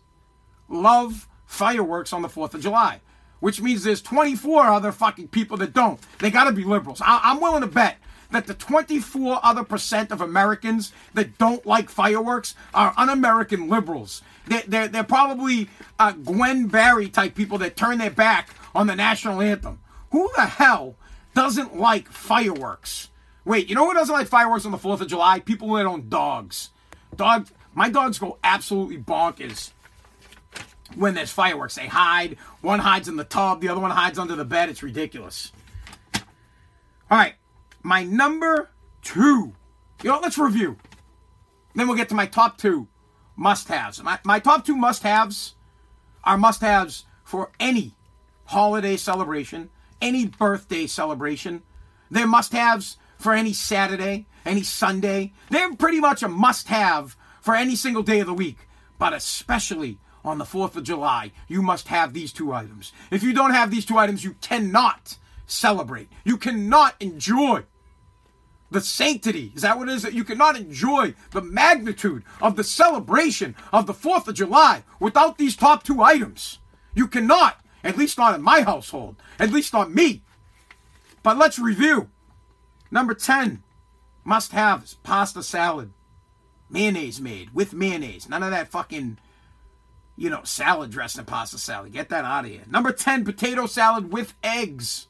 love 0.68 1.28
fireworks 1.54 2.12
on 2.12 2.22
the 2.22 2.28
4th 2.28 2.54
of 2.54 2.60
July, 2.60 3.00
which 3.40 3.60
means 3.60 3.84
there's 3.84 4.02
24 4.02 4.66
other 4.66 4.92
fucking 4.92 5.28
people 5.28 5.56
that 5.58 5.72
don't. 5.72 6.00
They 6.18 6.30
got 6.30 6.44
to 6.44 6.52
be 6.52 6.64
liberals. 6.64 7.00
I- 7.00 7.32
am 7.32 7.40
willing 7.40 7.62
to 7.62 7.66
bet 7.66 7.96
that 8.32 8.46
the 8.46 8.54
24 8.54 9.40
other 9.42 9.62
percent 9.62 10.10
of 10.10 10.20
Americans 10.20 10.92
that 11.14 11.38
don't 11.38 11.64
like 11.64 11.88
fireworks 11.88 12.54
are 12.74 12.92
un-American 12.96 13.68
liberals. 13.68 14.22
They're, 14.46 14.64
they're, 14.66 14.88
they're 14.88 15.04
probably 15.04 15.68
uh, 15.98 16.12
Gwen 16.12 16.66
Berry 16.66 17.08
type 17.08 17.34
people 17.34 17.58
that 17.58 17.76
turn 17.76 17.98
their 17.98 18.10
back 18.10 18.50
on 18.74 18.88
the 18.88 18.96
national 18.96 19.40
anthem. 19.40 19.78
Who 20.10 20.28
the 20.36 20.46
hell 20.46 20.96
doesn't 21.34 21.78
like 21.78 22.08
fireworks? 22.08 23.10
Wait, 23.44 23.68
you 23.68 23.74
know 23.74 23.86
who 23.86 23.94
doesn't 23.94 24.14
like 24.14 24.26
fireworks 24.26 24.66
on 24.66 24.72
the 24.72 24.78
4th 24.78 25.00
of 25.00 25.08
July? 25.08 25.38
People 25.38 25.72
that 25.74 25.86
own 25.86 26.08
dogs. 26.08 26.70
Dog, 27.14 27.48
my 27.74 27.88
dogs 27.88 28.18
go 28.18 28.38
absolutely 28.42 28.98
bonkers 28.98 29.70
when 30.94 31.14
there's 31.14 31.30
fireworks. 31.30 31.74
They 31.74 31.86
hide. 31.86 32.36
One 32.60 32.80
hides 32.80 33.08
in 33.08 33.16
the 33.16 33.24
tub, 33.24 33.60
the 33.60 33.68
other 33.68 33.80
one 33.80 33.90
hides 33.90 34.18
under 34.18 34.36
the 34.36 34.44
bed. 34.44 34.68
It's 34.68 34.82
ridiculous. 34.82 35.52
All 37.10 37.18
right, 37.18 37.34
my 37.82 38.04
number 38.04 38.70
two. 39.02 39.54
You 40.02 40.10
know, 40.10 40.20
let's 40.20 40.38
review. 40.38 40.76
Then 41.74 41.88
we'll 41.88 41.96
get 41.96 42.08
to 42.10 42.14
my 42.14 42.26
top 42.26 42.58
two 42.58 42.88
must 43.36 43.68
haves. 43.68 44.02
My, 44.02 44.18
my 44.24 44.38
top 44.38 44.64
two 44.64 44.76
must 44.76 45.02
haves 45.02 45.54
are 46.22 46.38
must 46.38 46.60
haves 46.60 47.04
for 47.24 47.50
any 47.58 47.94
holiday 48.46 48.96
celebration, 48.96 49.70
any 50.00 50.26
birthday 50.26 50.86
celebration. 50.86 51.62
They're 52.10 52.26
must 52.26 52.52
haves 52.52 52.96
for 53.18 53.32
any 53.32 53.52
Saturday, 53.52 54.26
any 54.44 54.62
Sunday. 54.62 55.32
They're 55.50 55.74
pretty 55.74 56.00
much 56.00 56.22
a 56.22 56.28
must 56.28 56.68
have 56.68 57.16
for 57.40 57.54
any 57.54 57.76
single 57.76 58.02
day 58.02 58.20
of 58.20 58.26
the 58.26 58.34
week, 58.34 58.68
but 58.98 59.12
especially 59.12 59.98
on 60.24 60.38
the 60.38 60.44
4th 60.44 60.76
of 60.76 60.84
July, 60.84 61.32
you 61.48 61.62
must 61.62 61.88
have 61.88 62.12
these 62.12 62.32
two 62.32 62.52
items. 62.52 62.92
If 63.10 63.22
you 63.22 63.32
don't 63.32 63.52
have 63.52 63.70
these 63.70 63.84
two 63.84 63.98
items, 63.98 64.24
you 64.24 64.34
cannot 64.40 65.18
celebrate. 65.46 66.08
You 66.24 66.36
cannot 66.36 66.94
enjoy 67.00 67.64
the 68.70 68.80
sanctity. 68.80 69.52
Is 69.54 69.62
that 69.62 69.78
what 69.78 69.88
it 69.88 69.94
is? 69.94 70.02
That 70.02 70.14
you 70.14 70.24
cannot 70.24 70.56
enjoy 70.56 71.14
the 71.30 71.42
magnitude 71.42 72.24
of 72.40 72.56
the 72.56 72.64
celebration 72.64 73.54
of 73.72 73.86
the 73.86 73.94
4th 73.94 74.28
of 74.28 74.34
July 74.34 74.84
without 74.98 75.38
these 75.38 75.56
top 75.56 75.82
two 75.82 76.02
items. 76.02 76.58
You 76.94 77.06
cannot, 77.06 77.60
at 77.82 77.98
least 77.98 78.18
not 78.18 78.34
in 78.34 78.42
my 78.42 78.62
household, 78.62 79.16
at 79.38 79.52
least 79.52 79.72
not 79.72 79.92
me. 79.92 80.22
But 81.22 81.38
let's 81.38 81.58
review. 81.58 82.08
Number 82.90 83.14
10, 83.14 83.62
must 84.24 84.52
have 84.52 84.94
pasta 85.02 85.42
salad. 85.42 85.92
Mayonnaise 86.70 87.20
made 87.20 87.54
with 87.54 87.74
mayonnaise. 87.74 88.28
None 88.28 88.42
of 88.42 88.50
that 88.50 88.68
fucking 88.68 89.18
you 90.16 90.30
know, 90.30 90.42
salad 90.44 90.90
dressing 90.90 91.20
and 91.20 91.28
pasta 91.28 91.58
salad. 91.58 91.92
Get 91.92 92.08
that 92.10 92.24
out 92.24 92.44
of 92.44 92.50
here. 92.50 92.62
Number 92.70 92.92
10, 92.92 93.24
potato 93.24 93.66
salad 93.66 94.12
with 94.12 94.34
eggs. 94.42 95.08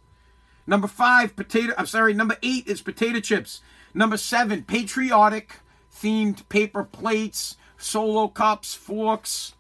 Number 0.67 0.89
5, 0.89 1.37
potato, 1.37 1.75
I'm 1.77 1.87
sorry, 1.87 2.15
number 2.15 2.37
8 2.43 2.67
is 2.67 2.81
potato 2.81 3.21
chips. 3.21 3.61
Number 3.93 4.17
7, 4.17 4.65
patriotic 4.65 5.61
themed 5.95 6.49
paper 6.49 6.85
plates, 6.85 7.57
solo 7.77 8.29
cups, 8.29 8.75
forks, 8.75 9.55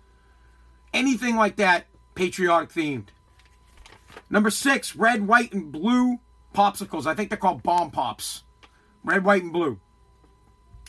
anything 0.92 1.36
like 1.36 1.56
that, 1.56 1.86
patriotic 2.14 2.70
themed. 2.70 3.08
Number 4.30 4.50
6, 4.50 4.96
red, 4.96 5.26
white, 5.26 5.52
and 5.52 5.70
blue 5.70 6.20
popsicles. 6.54 7.06
I 7.06 7.14
think 7.14 7.28
they're 7.28 7.38
called 7.38 7.62
bomb 7.62 7.90
pops. 7.90 8.44
Red, 9.04 9.24
white, 9.24 9.42
and 9.42 9.52
blue. 9.52 9.78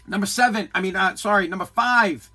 Number 0.08 0.26
7, 0.26 0.70
I 0.74 0.82
mean, 0.82 0.96
uh, 0.96 1.15
sorry, 1.18 1.48
number 1.48 1.65
5, 1.65 2.32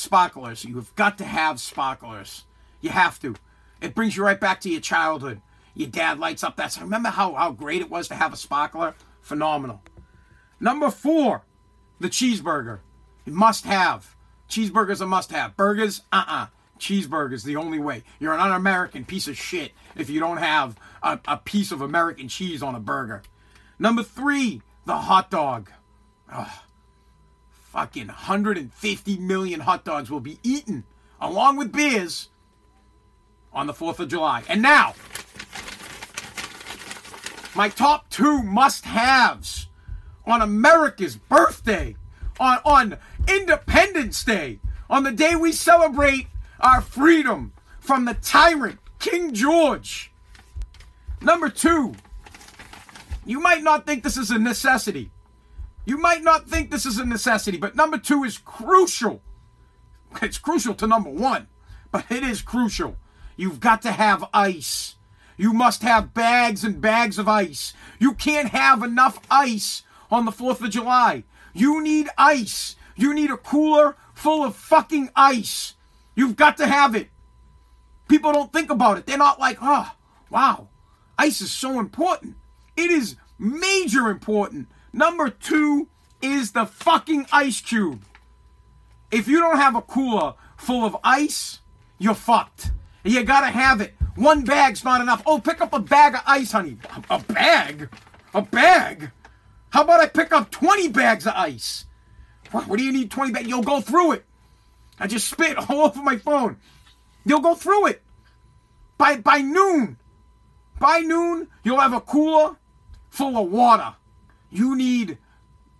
sparklers. 0.00 0.64
You've 0.64 0.94
got 0.96 1.18
to 1.18 1.24
have 1.24 1.60
sparklers. 1.60 2.44
You 2.80 2.90
have 2.90 3.20
to. 3.20 3.36
It 3.80 3.94
brings 3.94 4.16
you 4.16 4.24
right 4.24 4.40
back 4.40 4.60
to 4.62 4.70
your 4.70 4.80
childhood. 4.80 5.40
Your 5.74 5.88
dad 5.88 6.18
lights 6.18 6.42
up 6.42 6.56
that. 6.56 6.76
Remember 6.80 7.10
how, 7.10 7.34
how 7.34 7.52
great 7.52 7.82
it 7.82 7.90
was 7.90 8.08
to 8.08 8.14
have 8.14 8.32
a 8.32 8.36
sparkler? 8.36 8.94
Phenomenal. 9.20 9.82
Number 10.58 10.90
four, 10.90 11.44
the 12.00 12.08
cheeseburger. 12.08 12.80
You 13.24 13.32
must 13.32 13.64
have. 13.64 14.16
Cheeseburgers 14.48 15.00
a 15.00 15.06
must 15.06 15.30
have. 15.30 15.56
Burgers, 15.56 16.02
uh 16.12 16.24
uh 16.26 16.46
Cheeseburgers, 16.78 17.44
the 17.44 17.56
only 17.56 17.78
way. 17.78 18.02
You're 18.18 18.32
an 18.32 18.40
un 18.40 18.52
American 18.52 19.04
piece 19.04 19.28
of 19.28 19.36
shit 19.36 19.72
if 19.96 20.08
you 20.08 20.18
don't 20.18 20.38
have 20.38 20.76
a, 21.02 21.20
a 21.28 21.36
piece 21.36 21.72
of 21.72 21.82
American 21.82 22.26
cheese 22.28 22.62
on 22.62 22.74
a 22.74 22.80
burger. 22.80 23.22
Number 23.78 24.02
three, 24.02 24.62
the 24.86 24.96
hot 24.96 25.30
dog. 25.30 25.70
Ugh 26.32 26.48
fucking 27.70 28.08
150 28.08 29.18
million 29.18 29.60
hot 29.60 29.84
dogs 29.84 30.10
will 30.10 30.18
be 30.18 30.40
eaten 30.42 30.82
along 31.20 31.56
with 31.56 31.70
beers 31.70 32.28
on 33.52 33.68
the 33.68 33.72
4th 33.72 34.00
of 34.00 34.08
July. 34.08 34.42
And 34.48 34.60
now, 34.60 34.94
my 37.54 37.68
top 37.68 38.10
two 38.10 38.42
must 38.42 38.84
haves 38.84 39.68
on 40.26 40.42
America's 40.42 41.14
birthday, 41.14 41.94
on, 42.40 42.58
on 42.64 42.98
Independence 43.28 44.24
Day, 44.24 44.58
on 44.88 45.04
the 45.04 45.12
day 45.12 45.36
we 45.36 45.52
celebrate 45.52 46.26
our 46.58 46.80
freedom 46.80 47.52
from 47.78 48.04
the 48.04 48.14
tyrant 48.14 48.80
King 48.98 49.32
George. 49.32 50.10
Number 51.22 51.48
two, 51.48 51.94
you 53.24 53.38
might 53.38 53.62
not 53.62 53.86
think 53.86 54.02
this 54.02 54.16
is 54.16 54.32
a 54.32 54.40
necessity. 54.40 55.12
You 55.84 55.98
might 55.98 56.22
not 56.22 56.48
think 56.48 56.70
this 56.70 56.86
is 56.86 56.98
a 56.98 57.04
necessity, 57.04 57.56
but 57.58 57.74
number 57.74 57.98
two 57.98 58.24
is 58.24 58.38
crucial. 58.38 59.22
It's 60.22 60.38
crucial 60.38 60.74
to 60.74 60.86
number 60.86 61.10
one, 61.10 61.48
but 61.90 62.10
it 62.10 62.22
is 62.22 62.42
crucial. 62.42 62.96
You've 63.36 63.60
got 63.60 63.82
to 63.82 63.92
have 63.92 64.24
ice. 64.34 64.96
You 65.36 65.52
must 65.52 65.82
have 65.82 66.12
bags 66.12 66.64
and 66.64 66.80
bags 66.80 67.18
of 67.18 67.28
ice. 67.28 67.72
You 67.98 68.12
can't 68.14 68.48
have 68.48 68.82
enough 68.82 69.20
ice 69.30 69.82
on 70.10 70.26
the 70.26 70.32
4th 70.32 70.60
of 70.60 70.70
July. 70.70 71.24
You 71.54 71.82
need 71.82 72.08
ice. 72.18 72.76
You 72.96 73.14
need 73.14 73.30
a 73.30 73.36
cooler 73.36 73.96
full 74.12 74.44
of 74.44 74.54
fucking 74.54 75.10
ice. 75.16 75.74
You've 76.14 76.36
got 76.36 76.58
to 76.58 76.66
have 76.66 76.94
it. 76.94 77.08
People 78.08 78.32
don't 78.32 78.52
think 78.52 78.70
about 78.70 78.98
it. 78.98 79.06
They're 79.06 79.16
not 79.16 79.40
like, 79.40 79.58
oh, 79.62 79.92
wow, 80.28 80.68
ice 81.16 81.40
is 81.40 81.52
so 81.52 81.80
important. 81.80 82.36
It 82.76 82.90
is 82.90 83.16
major 83.38 84.10
important 84.10 84.68
Number 84.92 85.30
two 85.30 85.88
is 86.20 86.52
the 86.52 86.66
fucking 86.66 87.26
ice 87.32 87.60
cube. 87.60 88.02
If 89.10 89.28
you 89.28 89.40
don't 89.40 89.56
have 89.56 89.76
a 89.76 89.82
cooler 89.82 90.34
full 90.56 90.84
of 90.84 90.96
ice, 91.02 91.60
you're 91.98 92.14
fucked. 92.14 92.70
You 93.04 93.24
gotta 93.24 93.46
have 93.48 93.80
it. 93.80 93.94
One 94.16 94.44
bag's 94.44 94.84
not 94.84 95.00
enough. 95.00 95.22
Oh, 95.24 95.38
pick 95.38 95.60
up 95.60 95.72
a 95.72 95.78
bag 95.78 96.14
of 96.14 96.22
ice, 96.26 96.52
honey. 96.52 96.76
A 97.08 97.18
bag? 97.18 97.88
A 98.34 98.42
bag? 98.42 99.10
How 99.70 99.82
about 99.82 100.00
I 100.00 100.06
pick 100.06 100.32
up 100.32 100.50
20 100.50 100.88
bags 100.88 101.26
of 101.26 101.32
ice? 101.34 101.86
What, 102.50 102.66
what 102.66 102.78
do 102.78 102.84
you 102.84 102.92
need 102.92 103.10
20 103.10 103.32
bags? 103.32 103.48
You'll 103.48 103.62
go 103.62 103.80
through 103.80 104.12
it. 104.12 104.24
I 104.98 105.06
just 105.06 105.28
spit 105.28 105.56
all 105.70 105.86
over 105.86 106.02
my 106.02 106.18
phone. 106.18 106.56
You'll 107.24 107.40
go 107.40 107.54
through 107.54 107.86
it. 107.86 108.02
By 108.98 109.16
by 109.16 109.38
noon. 109.38 109.96
By 110.78 111.00
noon, 111.00 111.48
you'll 111.62 111.80
have 111.80 111.92
a 111.92 112.00
cooler 112.00 112.56
full 113.10 113.36
of 113.36 113.50
water. 113.50 113.94
You 114.50 114.76
need 114.76 115.18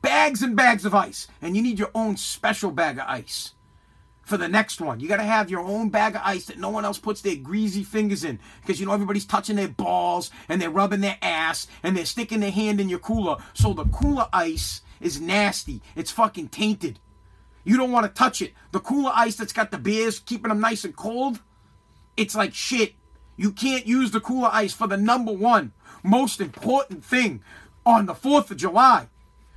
bags 0.01 0.43
and 0.43 0.57
bags 0.57 0.85
of 0.85 0.95
ice, 0.95 1.27
and 1.43 1.57
you 1.57 1.63
need 1.63 1.79
your 1.79 1.91
own 1.95 2.17
special 2.17 2.71
bag 2.71 2.99
of 2.99 3.05
ice 3.07 3.55
for 4.23 4.37
the 4.37 4.49
next 4.49 4.81
one. 4.81 5.01
You 5.01 5.09
got 5.09 5.17
to 5.17 5.25
have 5.25 5.51
your 5.51 5.61
own 5.61 5.89
bag 5.89 6.15
of 6.15 6.23
ice 6.25 6.47
that 6.47 6.59
no 6.59 6.71
one 6.71 6.85
else 6.85 6.99
puts 6.99 7.21
their 7.21 7.35
greasy 7.35 7.83
fingers 7.83 8.23
in 8.23 8.39
because 8.61 8.79
you 8.79 8.87
know 8.87 8.93
everybody's 8.93 9.27
touching 9.27 9.57
their 9.57 9.69
balls 9.69 10.31
and 10.49 10.63
they're 10.63 10.71
rubbing 10.71 11.01
their 11.01 11.19
ass 11.21 11.67
and 11.83 11.97
they're 11.97 12.05
sticking 12.05 12.39
their 12.39 12.53
hand 12.53 12.81
in 12.81 12.89
your 12.89 13.01
cooler. 13.01 13.39
So 13.55 13.73
the 13.73 13.87
cooler 13.87 14.29
ice 14.33 14.83
is 15.01 15.21
nasty. 15.21 15.83
It's 15.97 16.13
fucking 16.13 16.49
tainted. 16.49 17.01
You 17.65 17.77
don't 17.77 17.91
want 17.91 18.07
to 18.07 18.19
touch 18.19 18.41
it. 18.41 18.55
The 18.71 18.81
cooler 18.81 19.11
ice 19.13 19.35
that's 19.35 19.53
got 19.53 19.73
the 19.73 19.79
beers 19.79 20.21
keeping 20.21 20.49
them 20.49 20.61
nice 20.61 20.85
and 20.85 20.97
cold, 20.97 21.41
it's 22.17 22.37
like 22.37 22.55
shit. 22.55 22.95
You 23.37 23.51
can't 23.53 23.87
use 23.87 24.13
the 24.13 24.21
cooler 24.21 24.51
ice 24.53 24.73
for 24.73 24.87
the 24.87 24.97
number 24.97 25.33
one 25.33 25.73
most 26.03 26.41
important 26.41 27.05
thing 27.05 27.43
on 27.85 28.07
the 28.07 28.15
4th 28.15 28.51
of 28.51 28.57
July. 28.57 29.09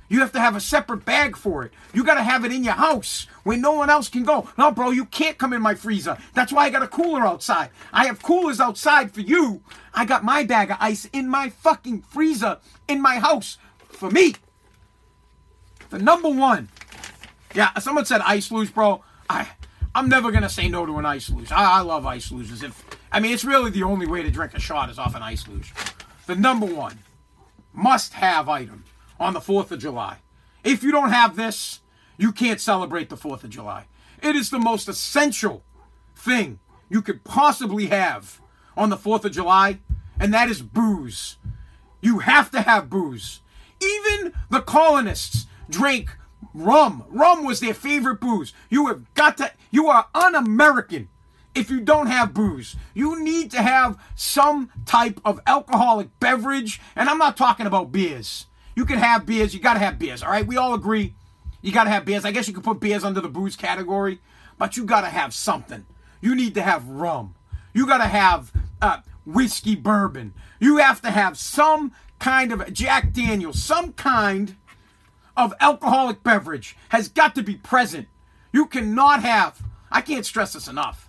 You 0.08 0.20
have 0.20 0.32
to 0.32 0.40
have 0.40 0.54
a 0.54 0.60
separate 0.60 1.04
bag 1.04 1.36
for 1.36 1.64
it. 1.64 1.72
You 1.92 2.04
got 2.04 2.14
to 2.14 2.22
have 2.22 2.44
it 2.44 2.52
in 2.52 2.62
your 2.62 2.74
house 2.74 3.26
where 3.42 3.56
no 3.56 3.72
one 3.72 3.90
else 3.90 4.08
can 4.08 4.22
go. 4.22 4.48
No, 4.58 4.70
bro, 4.70 4.90
you 4.90 5.06
can't 5.06 5.38
come 5.38 5.52
in 5.52 5.62
my 5.62 5.74
freezer. 5.74 6.18
That's 6.34 6.52
why 6.52 6.66
I 6.66 6.70
got 6.70 6.82
a 6.82 6.88
cooler 6.88 7.22
outside. 7.22 7.70
I 7.92 8.06
have 8.06 8.22
coolers 8.22 8.60
outside 8.60 9.12
for 9.12 9.22
you. 9.22 9.62
I 9.94 10.04
got 10.04 10.22
my 10.22 10.44
bag 10.44 10.70
of 10.70 10.76
ice 10.78 11.06
in 11.06 11.28
my 11.28 11.48
fucking 11.48 12.02
freezer 12.02 12.58
in 12.86 13.00
my 13.00 13.18
house 13.18 13.56
for 13.78 14.10
me. 14.10 14.34
The 15.90 15.98
number 15.98 16.28
one. 16.28 16.68
Yeah, 17.54 17.72
someone 17.78 18.04
said 18.04 18.20
ice 18.20 18.50
luge, 18.50 18.74
bro. 18.74 19.02
I 19.30 19.48
I'm 19.94 20.08
never 20.08 20.32
gonna 20.32 20.48
say 20.48 20.68
no 20.68 20.84
to 20.84 20.98
an 20.98 21.06
ice 21.06 21.30
luge. 21.30 21.52
I, 21.52 21.78
I 21.78 21.80
love 21.80 22.04
ice 22.04 22.30
luges. 22.30 22.64
If 22.64 22.84
I 23.12 23.20
mean, 23.20 23.32
it's 23.32 23.44
really 23.44 23.70
the 23.70 23.84
only 23.84 24.06
way 24.06 24.22
to 24.22 24.30
drink 24.30 24.54
a 24.54 24.60
shot 24.60 24.90
is 24.90 24.98
off 24.98 25.14
an 25.14 25.22
ice 25.22 25.46
luge. 25.46 25.72
The 26.26 26.34
number 26.34 26.66
one 26.66 26.98
must-have 27.74 28.48
item 28.48 28.84
on 29.20 29.34
the 29.34 29.40
Fourth 29.40 29.70
of 29.70 29.80
July. 29.80 30.18
If 30.62 30.82
you 30.82 30.92
don't 30.92 31.10
have 31.10 31.36
this, 31.36 31.80
you 32.16 32.32
can't 32.32 32.60
celebrate 32.60 33.10
the 33.10 33.16
Fourth 33.16 33.44
of 33.44 33.50
July. 33.50 33.86
It 34.22 34.36
is 34.36 34.50
the 34.50 34.58
most 34.58 34.88
essential 34.88 35.64
thing 36.16 36.60
you 36.88 37.02
could 37.02 37.24
possibly 37.24 37.86
have 37.86 38.40
on 38.76 38.88
the 38.88 38.96
Fourth 38.96 39.24
of 39.24 39.32
July, 39.32 39.80
and 40.18 40.32
that 40.32 40.48
is 40.48 40.62
booze. 40.62 41.36
You 42.00 42.20
have 42.20 42.50
to 42.52 42.62
have 42.62 42.88
booze. 42.88 43.40
Even 43.82 44.32
the 44.50 44.62
colonists 44.62 45.46
drank 45.68 46.16
rum. 46.54 47.04
Rum 47.08 47.44
was 47.44 47.60
their 47.60 47.74
favorite 47.74 48.20
booze. 48.20 48.52
You 48.70 48.86
have 48.86 49.12
got 49.14 49.36
to, 49.38 49.52
you 49.70 49.88
are 49.88 50.06
un 50.14 50.34
American 50.34 51.08
if 51.54 51.70
you 51.70 51.80
don't 51.80 52.06
have 52.06 52.34
booze. 52.34 52.76
You 52.94 53.22
need 53.22 53.50
to 53.52 53.62
have 53.62 53.98
some 54.14 54.70
type 54.86 55.20
of 55.24 55.40
alcoholic 55.46 56.18
beverage, 56.20 56.80
and 56.96 57.08
I'm 57.08 57.18
not 57.18 57.36
talking 57.36 57.66
about 57.66 57.92
beers. 57.92 58.46
You 58.74 58.84
can 58.84 58.98
have 58.98 59.24
beers, 59.24 59.54
you 59.54 59.60
got 59.60 59.74
to 59.74 59.80
have 59.80 59.98
beers, 59.98 60.22
all 60.22 60.30
right? 60.30 60.46
We 60.46 60.56
all 60.56 60.74
agree 60.74 61.14
you 61.64 61.72
got 61.72 61.84
to 61.84 61.90
have 61.90 62.04
beers. 62.04 62.26
I 62.26 62.30
guess 62.30 62.46
you 62.46 62.52
could 62.52 62.62
put 62.62 62.78
beers 62.78 63.04
under 63.04 63.22
the 63.22 63.28
booze 63.28 63.56
category, 63.56 64.20
but 64.58 64.76
you 64.76 64.84
got 64.84 65.00
to 65.00 65.06
have 65.06 65.32
something. 65.32 65.86
You 66.20 66.34
need 66.34 66.54
to 66.54 66.62
have 66.62 66.86
rum. 66.86 67.36
You 67.72 67.86
got 67.86 67.98
to 67.98 68.04
have 68.04 68.52
uh, 68.82 68.98
whiskey 69.24 69.74
bourbon. 69.74 70.34
You 70.60 70.76
have 70.76 71.00
to 71.00 71.10
have 71.10 71.38
some 71.38 71.92
kind 72.18 72.52
of 72.52 72.70
Jack 72.70 73.14
Daniels, 73.14 73.62
some 73.62 73.94
kind 73.94 74.56
of 75.38 75.54
alcoholic 75.58 76.22
beverage 76.22 76.76
has 76.90 77.08
got 77.08 77.34
to 77.34 77.42
be 77.42 77.54
present. 77.54 78.08
You 78.52 78.66
cannot 78.66 79.22
have, 79.22 79.62
I 79.90 80.02
can't 80.02 80.26
stress 80.26 80.52
this 80.52 80.68
enough. 80.68 81.08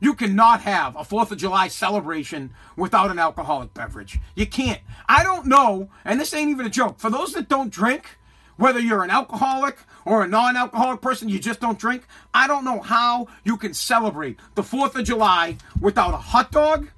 You 0.00 0.14
cannot 0.14 0.60
have 0.60 0.94
a 0.96 1.00
4th 1.00 1.32
of 1.32 1.38
July 1.38 1.68
celebration 1.68 2.54
without 2.76 3.10
an 3.10 3.18
alcoholic 3.18 3.74
beverage. 3.74 4.20
You 4.34 4.46
can't. 4.46 4.80
I 5.08 5.22
don't 5.22 5.46
know, 5.46 5.90
and 6.04 6.20
this 6.20 6.32
ain't 6.32 6.50
even 6.50 6.66
a 6.66 6.70
joke. 6.70 7.00
For 7.00 7.10
those 7.10 7.32
that 7.32 7.48
don't 7.48 7.70
drink, 7.72 8.18
whether 8.56 8.78
you're 8.78 9.02
an 9.02 9.10
alcoholic 9.10 9.78
or 10.04 10.22
a 10.22 10.28
non 10.28 10.56
alcoholic 10.56 11.00
person, 11.00 11.28
you 11.28 11.38
just 11.38 11.60
don't 11.60 11.78
drink, 11.78 12.06
I 12.32 12.46
don't 12.46 12.64
know 12.64 12.80
how 12.80 13.26
you 13.44 13.56
can 13.56 13.74
celebrate 13.74 14.38
the 14.54 14.62
4th 14.62 14.94
of 14.94 15.04
July 15.04 15.56
without 15.80 16.14
a 16.14 16.18
hot 16.18 16.52
dog, 16.52 16.90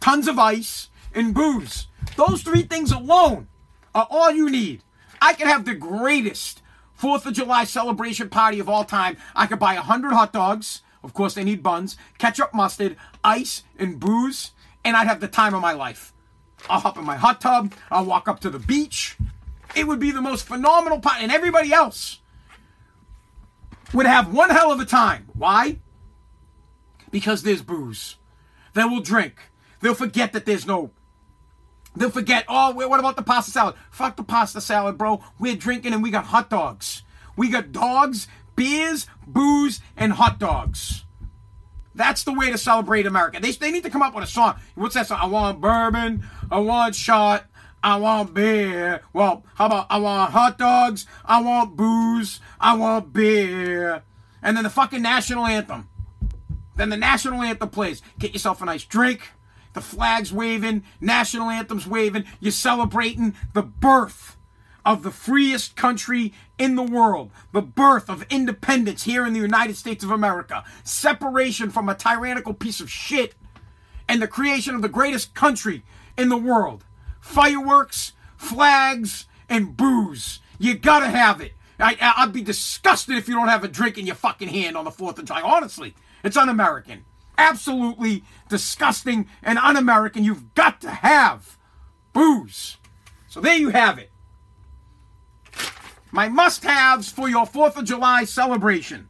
tons 0.00 0.28
of 0.28 0.38
ice, 0.38 0.88
and 1.14 1.34
booze. 1.34 1.88
Those 2.16 2.42
three 2.42 2.62
things 2.62 2.92
alone 2.92 3.48
are 3.94 4.06
all 4.10 4.30
you 4.30 4.48
need. 4.48 4.82
I 5.20 5.34
could 5.34 5.46
have 5.46 5.64
the 5.64 5.74
greatest 5.74 6.62
4th 7.00 7.26
of 7.26 7.34
July 7.34 7.64
celebration 7.64 8.28
party 8.28 8.60
of 8.60 8.68
all 8.68 8.84
time. 8.84 9.16
I 9.34 9.46
could 9.46 9.58
buy 9.58 9.74
100 9.74 10.12
hot 10.12 10.32
dogs. 10.32 10.82
Of 11.08 11.14
course, 11.14 11.32
they 11.32 11.42
need 11.42 11.62
buns, 11.62 11.96
ketchup, 12.18 12.52
mustard, 12.52 12.94
ice, 13.24 13.62
and 13.78 13.98
booze, 13.98 14.52
and 14.84 14.94
I'd 14.94 15.06
have 15.06 15.20
the 15.20 15.26
time 15.26 15.54
of 15.54 15.62
my 15.62 15.72
life. 15.72 16.12
I'll 16.68 16.80
hop 16.80 16.98
in 16.98 17.04
my 17.04 17.16
hot 17.16 17.40
tub. 17.40 17.72
I'll 17.90 18.04
walk 18.04 18.28
up 18.28 18.40
to 18.40 18.50
the 18.50 18.58
beach. 18.58 19.16
It 19.74 19.86
would 19.86 20.00
be 20.00 20.10
the 20.10 20.20
most 20.20 20.46
phenomenal 20.46 21.00
party, 21.00 21.22
and 21.22 21.32
everybody 21.32 21.72
else 21.72 22.20
would 23.94 24.04
have 24.04 24.34
one 24.34 24.50
hell 24.50 24.70
of 24.70 24.80
a 24.80 24.84
time. 24.84 25.30
Why? 25.32 25.78
Because 27.10 27.42
there's 27.42 27.62
booze. 27.62 28.16
They 28.74 28.84
will 28.84 29.00
drink. 29.00 29.36
They'll 29.80 29.94
forget 29.94 30.34
that 30.34 30.44
there's 30.44 30.66
no. 30.66 30.90
They'll 31.96 32.10
forget, 32.10 32.44
oh, 32.48 32.72
what 32.74 33.00
about 33.00 33.16
the 33.16 33.22
pasta 33.22 33.50
salad? 33.50 33.76
Fuck 33.90 34.16
the 34.16 34.24
pasta 34.24 34.60
salad, 34.60 34.98
bro. 34.98 35.24
We're 35.38 35.56
drinking 35.56 35.94
and 35.94 36.02
we 36.02 36.10
got 36.10 36.26
hot 36.26 36.50
dogs. 36.50 37.02
We 37.34 37.48
got 37.48 37.72
dogs, 37.72 38.28
beers, 38.58 39.06
booze, 39.26 39.80
and 39.96 40.12
hot 40.12 40.38
dogs. 40.40 41.04
That's 41.94 42.24
the 42.24 42.32
way 42.32 42.50
to 42.50 42.58
celebrate 42.58 43.06
America. 43.06 43.38
They, 43.40 43.52
they 43.52 43.70
need 43.70 43.84
to 43.84 43.90
come 43.90 44.02
up 44.02 44.14
with 44.14 44.24
a 44.24 44.26
song. 44.26 44.56
What's 44.74 44.94
that 44.94 45.06
song? 45.06 45.18
I 45.20 45.26
want 45.26 45.60
bourbon. 45.60 46.28
I 46.50 46.58
want 46.58 46.94
shot. 46.94 47.46
I 47.82 47.96
want 47.96 48.34
beer. 48.34 49.02
Well, 49.12 49.44
how 49.54 49.66
about 49.66 49.86
I 49.90 49.98
want 49.98 50.32
hot 50.32 50.58
dogs? 50.58 51.06
I 51.24 51.40
want 51.40 51.76
booze. 51.76 52.40
I 52.60 52.74
want 52.74 53.12
beer. 53.12 54.02
And 54.42 54.56
then 54.56 54.64
the 54.64 54.70
fucking 54.70 55.02
national 55.02 55.46
anthem. 55.46 55.88
Then 56.76 56.90
the 56.90 56.96
national 56.96 57.42
anthem 57.42 57.70
plays. 57.70 58.02
Get 58.18 58.32
yourself 58.32 58.60
a 58.60 58.64
nice 58.64 58.84
drink. 58.84 59.32
The 59.74 59.80
flag's 59.80 60.32
waving. 60.32 60.82
National 61.00 61.48
anthem's 61.50 61.86
waving. 61.86 62.24
You're 62.40 62.50
celebrating 62.50 63.34
the 63.54 63.62
birth 63.62 64.36
of 64.84 65.02
the 65.02 65.10
freest 65.10 65.76
country 65.76 66.32
in 66.58 66.74
the 66.74 66.82
world, 66.82 67.30
the 67.52 67.62
birth 67.62 68.10
of 68.10 68.26
independence 68.30 69.04
here 69.04 69.26
in 69.26 69.32
the 69.32 69.40
United 69.40 69.76
States 69.76 70.04
of 70.04 70.10
America, 70.10 70.64
separation 70.84 71.70
from 71.70 71.88
a 71.88 71.94
tyrannical 71.94 72.52
piece 72.52 72.80
of 72.80 72.90
shit, 72.90 73.34
and 74.08 74.20
the 74.20 74.28
creation 74.28 74.74
of 74.74 74.82
the 74.82 74.88
greatest 74.88 75.34
country 75.34 75.82
in 76.16 76.28
the 76.28 76.36
world. 76.36 76.84
Fireworks, 77.20 78.12
flags, 78.36 79.26
and 79.48 79.76
booze. 79.76 80.40
You 80.58 80.74
gotta 80.74 81.08
have 81.08 81.40
it. 81.40 81.54
I, 81.80 82.24
would 82.24 82.32
be 82.32 82.42
disgusted 82.42 83.16
if 83.16 83.28
you 83.28 83.34
don't 83.34 83.48
have 83.48 83.62
a 83.62 83.68
drink 83.68 83.98
in 83.98 84.06
your 84.06 84.16
fucking 84.16 84.48
hand 84.48 84.76
on 84.76 84.84
the 84.84 84.90
4th 84.90 85.18
of 85.18 85.26
July. 85.26 85.42
Honestly, 85.42 85.94
it's 86.24 86.36
un 86.36 86.48
American. 86.48 87.04
Absolutely 87.36 88.24
disgusting 88.48 89.28
and 89.44 89.58
un 89.58 89.76
American. 89.76 90.24
You've 90.24 90.54
got 90.54 90.80
to 90.80 90.90
have 90.90 91.56
booze. 92.12 92.78
So 93.28 93.40
there 93.40 93.56
you 93.56 93.68
have 93.68 93.98
it 93.98 94.10
my 96.10 96.28
must 96.28 96.64
haves 96.64 97.10
for 97.10 97.28
your 97.28 97.46
4th 97.46 97.76
of 97.76 97.84
July 97.84 98.24
celebration. 98.24 99.08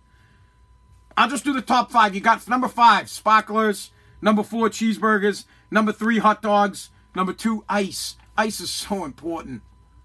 I'll 1.16 1.28
just 1.28 1.44
do 1.44 1.52
the 1.52 1.62
top 1.62 1.90
five. 1.90 2.14
You 2.14 2.20
got 2.20 2.46
number 2.48 2.68
five, 2.68 3.10
sparklers. 3.10 3.90
Number 4.22 4.42
four, 4.42 4.68
cheeseburgers. 4.68 5.46
Number 5.70 5.92
three, 5.92 6.18
hot 6.18 6.42
dogs. 6.42 6.90
Number 7.14 7.32
two, 7.32 7.64
ice. 7.68 8.16
Ice 8.36 8.60
is 8.60 8.70
so 8.70 9.04
important. 9.04 9.62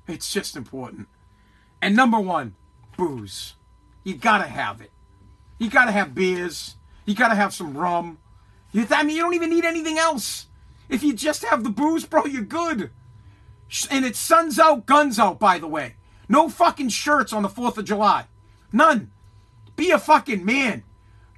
It's 0.07 0.31
just 0.31 0.55
important. 0.55 1.07
And 1.81 1.95
number 1.95 2.19
one, 2.19 2.55
booze. 2.97 3.55
You 4.03 4.15
gotta 4.15 4.47
have 4.47 4.81
it. 4.81 4.91
You 5.59 5.69
gotta 5.69 5.91
have 5.91 6.15
beers. 6.15 6.77
You 7.05 7.13
gotta 7.13 7.35
have 7.35 7.53
some 7.53 7.77
rum. 7.77 8.17
You, 8.71 8.87
I 8.89 9.03
mean, 9.03 9.15
you 9.15 9.21
don't 9.21 9.35
even 9.35 9.51
need 9.51 9.65
anything 9.65 9.99
else. 9.99 10.47
If 10.89 11.03
you 11.03 11.13
just 11.13 11.45
have 11.45 11.63
the 11.63 11.69
booze, 11.69 12.05
bro, 12.05 12.25
you're 12.25 12.41
good. 12.41 12.89
And 13.91 14.03
it's 14.03 14.19
suns 14.19 14.57
out, 14.59 14.85
guns 14.85 15.19
out, 15.19 15.39
by 15.39 15.59
the 15.59 15.67
way. 15.67 15.95
No 16.33 16.49
fucking 16.49 16.89
shirts 16.89 17.31
on 17.31 17.43
the 17.43 17.47
4th 17.47 17.77
of 17.77 17.85
July. 17.85 18.25
None. 18.71 19.11
Be 19.75 19.91
a 19.91 19.99
fucking 19.99 20.43
man. 20.43 20.81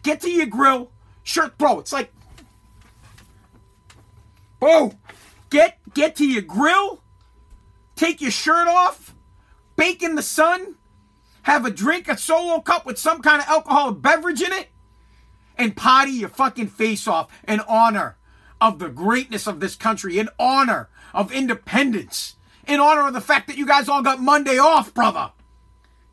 Get 0.04 0.22
to 0.22 0.32
your 0.32 0.46
grill. 0.46 0.90
Shirt, 1.22 1.58
bro. 1.58 1.80
It's 1.80 1.92
like, 1.92 2.14
bro, 4.58 4.94
get 5.50 5.80
get 5.94 6.16
to 6.16 6.26
your 6.26 6.44
grill. 6.44 7.04
Take 7.98 8.22
your 8.22 8.32
shirt 8.32 8.70
off. 8.70 9.14
Bake 9.76 10.02
in 10.02 10.16
the 10.16 10.22
sun. 10.22 10.76
Have 11.42 11.66
a 11.66 11.72
drink, 11.72 12.08
a 12.08 12.18
solo 12.18 12.62
cup 12.62 12.86
with 12.86 12.98
some 12.98 13.22
kind 13.22 13.42
of 13.42 13.50
alcoholic 13.50 14.02
beverage 14.02 14.42
in 14.42 14.54
it, 14.54 14.70
and 15.58 15.76
potty 15.76 16.12
your 16.12 16.30
fucking 16.30 16.68
face 16.68 17.06
off 17.06 17.30
in 17.46 17.60
honor 17.68 18.16
of 18.62 18.80
the 18.80 18.88
greatness 18.88 19.46
of 19.46 19.60
this 19.60 19.76
country, 19.76 20.18
in 20.18 20.30
honor 20.40 20.88
of 21.14 21.34
independence 21.34 22.38
in 22.68 22.80
honor 22.80 23.08
of 23.08 23.14
the 23.14 23.22
fact 23.22 23.48
that 23.48 23.58
you 23.58 23.66
guys 23.66 23.90
all 23.90 24.02
got 24.02 24.20
Monday 24.20 24.58
off, 24.58 24.94
brother. 24.94 25.32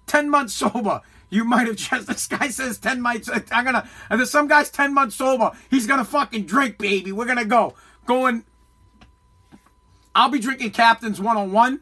10 0.06 0.30
months 0.30 0.54
sober. 0.54 1.00
You 1.30 1.44
might 1.44 1.66
have 1.66 1.76
just, 1.76 2.06
this 2.08 2.26
guy 2.26 2.48
says 2.48 2.78
10 2.78 3.00
months, 3.00 3.30
I'm 3.50 3.64
gonna, 3.64 3.88
and 4.10 4.20
there's 4.20 4.30
some 4.30 4.48
guy's 4.48 4.70
10 4.70 4.92
months 4.92 5.16
sober. 5.16 5.52
He's 5.70 5.86
gonna 5.86 6.04
fucking 6.04 6.44
drink, 6.44 6.78
baby. 6.78 7.12
We're 7.12 7.26
gonna 7.26 7.44
go. 7.44 7.74
Going 8.04 8.44
I'll 10.14 10.28
be 10.28 10.38
drinking 10.38 10.72
Captain's 10.72 11.20
one 11.20 11.36
on 11.36 11.52
one 11.52 11.80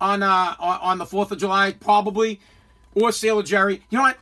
on 0.00 0.22
uh 0.22 0.54
on, 0.58 0.98
the 0.98 1.06
Fourth 1.06 1.32
of 1.32 1.38
July 1.38 1.72
probably, 1.72 2.40
or 2.94 3.12
Sailor 3.12 3.42
Jerry. 3.42 3.82
You 3.90 3.98
know 3.98 4.02
what? 4.02 4.18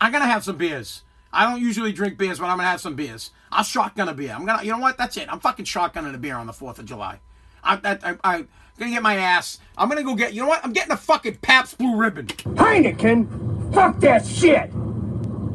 I'm 0.00 0.12
gonna 0.12 0.26
have 0.26 0.44
some 0.44 0.56
beers. 0.56 1.02
I 1.32 1.48
don't 1.48 1.60
usually 1.60 1.92
drink 1.92 2.18
beers, 2.18 2.38
but 2.38 2.46
I'm 2.46 2.56
gonna 2.56 2.68
have 2.68 2.80
some 2.80 2.94
beers. 2.94 3.30
I'll 3.52 3.64
shotgun 3.64 4.08
a 4.08 4.14
beer. 4.14 4.32
I'm 4.32 4.46
gonna, 4.46 4.62
you 4.62 4.72
know 4.72 4.78
what? 4.78 4.96
That's 4.96 5.16
it. 5.16 5.30
I'm 5.30 5.40
fucking 5.40 5.64
shotgunning 5.64 6.14
a 6.14 6.18
beer 6.18 6.36
on 6.36 6.46
the 6.46 6.52
Fourth 6.52 6.78
of 6.78 6.86
July. 6.86 7.20
I, 7.62 7.78
I, 7.84 7.98
I, 8.10 8.16
I'm 8.24 8.48
gonna 8.80 8.90
get 8.90 9.02
my 9.02 9.16
ass. 9.16 9.58
I'm 9.76 9.88
gonna 9.88 10.02
go 10.02 10.16
get. 10.16 10.34
You 10.34 10.42
know 10.42 10.48
what? 10.48 10.64
I'm 10.64 10.72
getting 10.72 10.92
a 10.92 10.96
fucking 10.96 11.36
Pabst 11.36 11.78
Blue 11.78 11.96
Ribbon. 11.96 12.26
Heineken, 12.26 13.72
fuck 13.72 14.00
that 14.00 14.26
shit. 14.26 14.72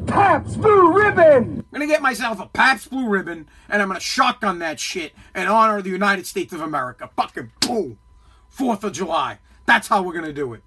Pabst 0.07 0.61
Blue 0.61 0.93
Ribbon. 0.93 1.57
I'm 1.57 1.65
gonna 1.73 1.87
get 1.87 2.01
myself 2.01 2.39
a 2.39 2.45
Pabst 2.45 2.89
Blue 2.89 3.09
Ribbon, 3.09 3.49
and 3.67 3.81
I'm 3.81 3.89
gonna 3.89 3.99
shotgun 3.99 4.59
that 4.59 4.79
shit 4.79 5.13
in 5.35 5.47
honor 5.47 5.77
of 5.77 5.83
the 5.83 5.89
United 5.89 6.27
States 6.27 6.53
of 6.53 6.61
America. 6.61 7.09
Fucking 7.17 7.51
boom. 7.59 7.97
Fourth 8.47 8.83
of 8.83 8.93
July. 8.93 9.39
That's 9.65 9.87
how 9.87 10.03
we're 10.03 10.13
gonna 10.13 10.31
do 10.31 10.53
it. 10.53 10.63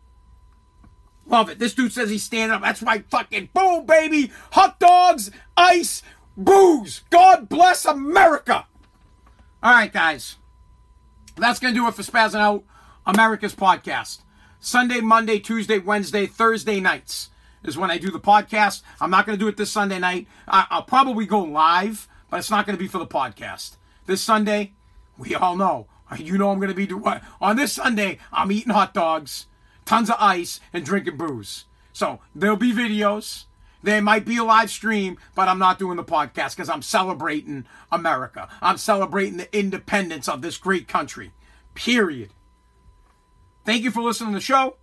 Love 1.27 1.51
it. 1.51 1.59
This 1.59 1.75
dude 1.75 1.93
says 1.93 2.11
he's 2.11 2.23
standing 2.23 2.57
up. 2.57 2.63
That's 2.63 2.83
right. 2.83 3.05
Fucking 3.09 3.51
boom, 3.55 3.87
baby. 3.87 4.33
Hot 4.53 4.81
dogs, 4.81 5.31
ice, 5.57 6.03
booze. 6.37 7.03
God 7.11 7.49
bless 7.49 7.85
America. 7.85 8.67
All 9.63 9.73
right, 9.73 9.93
guys. 9.93 10.38
That's 11.39 11.61
going 11.61 11.73
to 11.75 11.81
do 11.81 11.87
it 11.89 11.95
for 11.95 12.03
Spazzing 12.03 12.41
Out 12.41 12.65
America's 13.07 13.55
podcast. 13.55 14.23
Sunday, 14.61 15.01
Monday, 15.01 15.39
Tuesday, 15.39 15.79
Wednesday, 15.79 16.27
Thursday 16.27 16.81
nights 16.81 17.31
is 17.65 17.79
when 17.79 17.91
I 17.91 17.99
do 17.99 18.11
the 18.11 18.21
podcast. 18.21 18.83
I'm 19.01 19.11
not 19.11 19.25
going 19.25 19.39
to 19.39 19.43
do 19.45 19.49
it 19.49 19.57
this 19.57 19.71
Sunday 19.71 19.99
night. 19.99 20.27
I- 20.49 20.67
I'll 20.71 20.83
probably 20.83 21.27
go 21.27 21.41
live, 21.41 22.09
but 22.29 22.39
it's 22.39 22.51
not 22.51 22.67
going 22.67 22.77
to 22.77 22.83
be 22.83 22.89
for 22.89 22.99
the 22.99 23.07
podcast. 23.07 23.77
This 24.07 24.21
Sunday, 24.21 24.73
we 25.17 25.35
all 25.35 25.57
know. 25.57 25.87
You 26.19 26.39
know 26.39 26.51
I'm 26.51 26.59
going 26.59 26.71
to 26.71 26.75
be 26.75 26.87
doing 26.87 27.21
on 27.41 27.57
this 27.57 27.75
Sunday. 27.75 28.19
I'm 28.33 28.51
eating 28.51 28.73
hot 28.73 28.95
dogs, 28.95 29.47
tons 29.85 30.09
of 30.09 30.17
ice, 30.19 30.59
and 30.73 30.85
drinking 30.85 31.19
booze. 31.19 31.67
So 31.93 32.21
there'll 32.35 32.57
be 32.57 32.73
videos. 32.73 33.45
There 33.83 34.03
might 34.03 34.25
be 34.25 34.39
a 34.39 34.45
live 34.45 34.71
stream, 34.71 35.19
but 35.35 35.49
I'm 35.49 35.59
not 35.59 35.79
doing 35.79 35.97
the 35.97 36.05
podcast 36.05 36.57
because 36.57 36.69
I'm 36.69 36.83
celebrating 36.83 37.67
America. 37.93 38.49
I'm 38.61 38.77
celebrating 38.77 39.37
the 39.37 39.57
independence 39.57 40.29
of 40.29 40.43
this 40.43 40.57
great 40.57 40.89
country. 40.89 41.33
Period. 41.75 42.31
Thank 43.65 43.85
you 43.85 43.91
for 43.91 44.03
listening 44.03 44.31
to 44.31 44.39
the 44.39 44.41
show. 44.41 44.77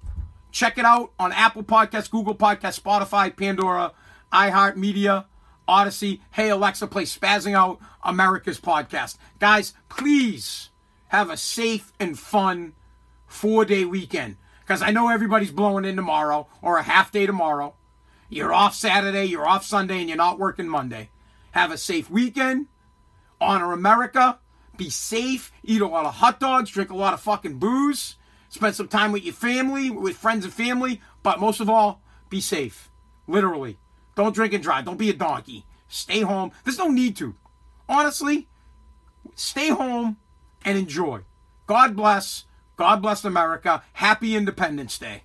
Check 0.52 0.78
it 0.78 0.86
out 0.86 1.12
on 1.20 1.34
Apple 1.34 1.64
Podcasts, 1.64 2.10
Google 2.10 2.36
Podcasts, 2.36 2.80
Spotify, 2.80 3.36
Pandora, 3.36 3.92
iHeartMedia, 4.32 5.26
Odyssey. 5.68 6.22
Hey, 6.32 6.50
Alexa, 6.50 6.88
play 6.88 7.04
Spazzing 7.04 7.56
Out 7.56 7.80
America's 8.04 8.60
podcast. 8.60 9.18
Guys, 9.40 9.74
please 9.90 10.70
have 11.08 11.30
a 11.30 11.38
safe 11.38 11.92
and 12.00 12.18
fun 12.18 12.74
four 13.28 13.66
day 13.66 13.84
weekend 13.84 14.38
because 14.62 14.82
I 14.82 14.92
know 14.92 15.10
everybody's 15.10 15.52
blowing 15.52 15.84
in 15.84 15.96
tomorrow 15.96 16.48
or 16.62 16.78
a 16.78 16.84
half 16.84 17.12
day 17.12 17.26
tomorrow. 17.26 17.74
You're 18.36 18.52
off 18.52 18.76
Saturday, 18.76 19.24
you're 19.24 19.48
off 19.48 19.64
Sunday, 19.64 20.02
and 20.02 20.10
you're 20.10 20.18
not 20.18 20.38
working 20.38 20.68
Monday. 20.68 21.10
Have 21.52 21.72
a 21.72 21.78
safe 21.78 22.10
weekend. 22.10 22.68
Honor 23.40 23.72
America. 23.72 24.40
Be 24.76 24.90
safe. 24.90 25.54
Eat 25.64 25.80
a 25.80 25.88
lot 25.88 26.06
of 26.06 26.16
hot 26.16 26.38
dogs. 26.38 26.70
Drink 26.70 26.90
a 26.90 26.98
lot 26.98 27.14
of 27.14 27.22
fucking 27.22 27.60
booze. 27.60 28.18
Spend 28.50 28.76
some 28.76 28.90
time 28.90 29.14
with 29.14 29.24
your 29.24 29.34
family, 29.34 29.90
with 29.90 30.18
friends 30.18 30.44
and 30.44 30.54
family. 30.54 31.00
But 31.24 31.40
most 31.40 31.62
of 31.62 31.70
all, 31.70 32.02
be 32.30 32.42
safe. 32.42 32.92
Literally. 33.26 33.80
Don't 34.16 34.36
drink 34.36 34.52
and 34.52 34.62
drive. 34.62 34.84
Don't 34.84 35.00
be 35.00 35.10
a 35.10 35.14
donkey. 35.14 35.66
Stay 35.88 36.20
home. 36.20 36.52
There's 36.66 36.78
no 36.78 36.90
need 36.90 37.16
to. 37.16 37.36
Honestly, 37.88 38.50
stay 39.34 39.70
home 39.70 40.18
and 40.66 40.78
enjoy. 40.78 41.22
God 41.68 41.96
bless. 41.96 42.44
God 42.76 43.02
bless 43.02 43.24
America. 43.24 43.82
Happy 43.94 44.36
Independence 44.36 44.98
Day. 44.98 45.24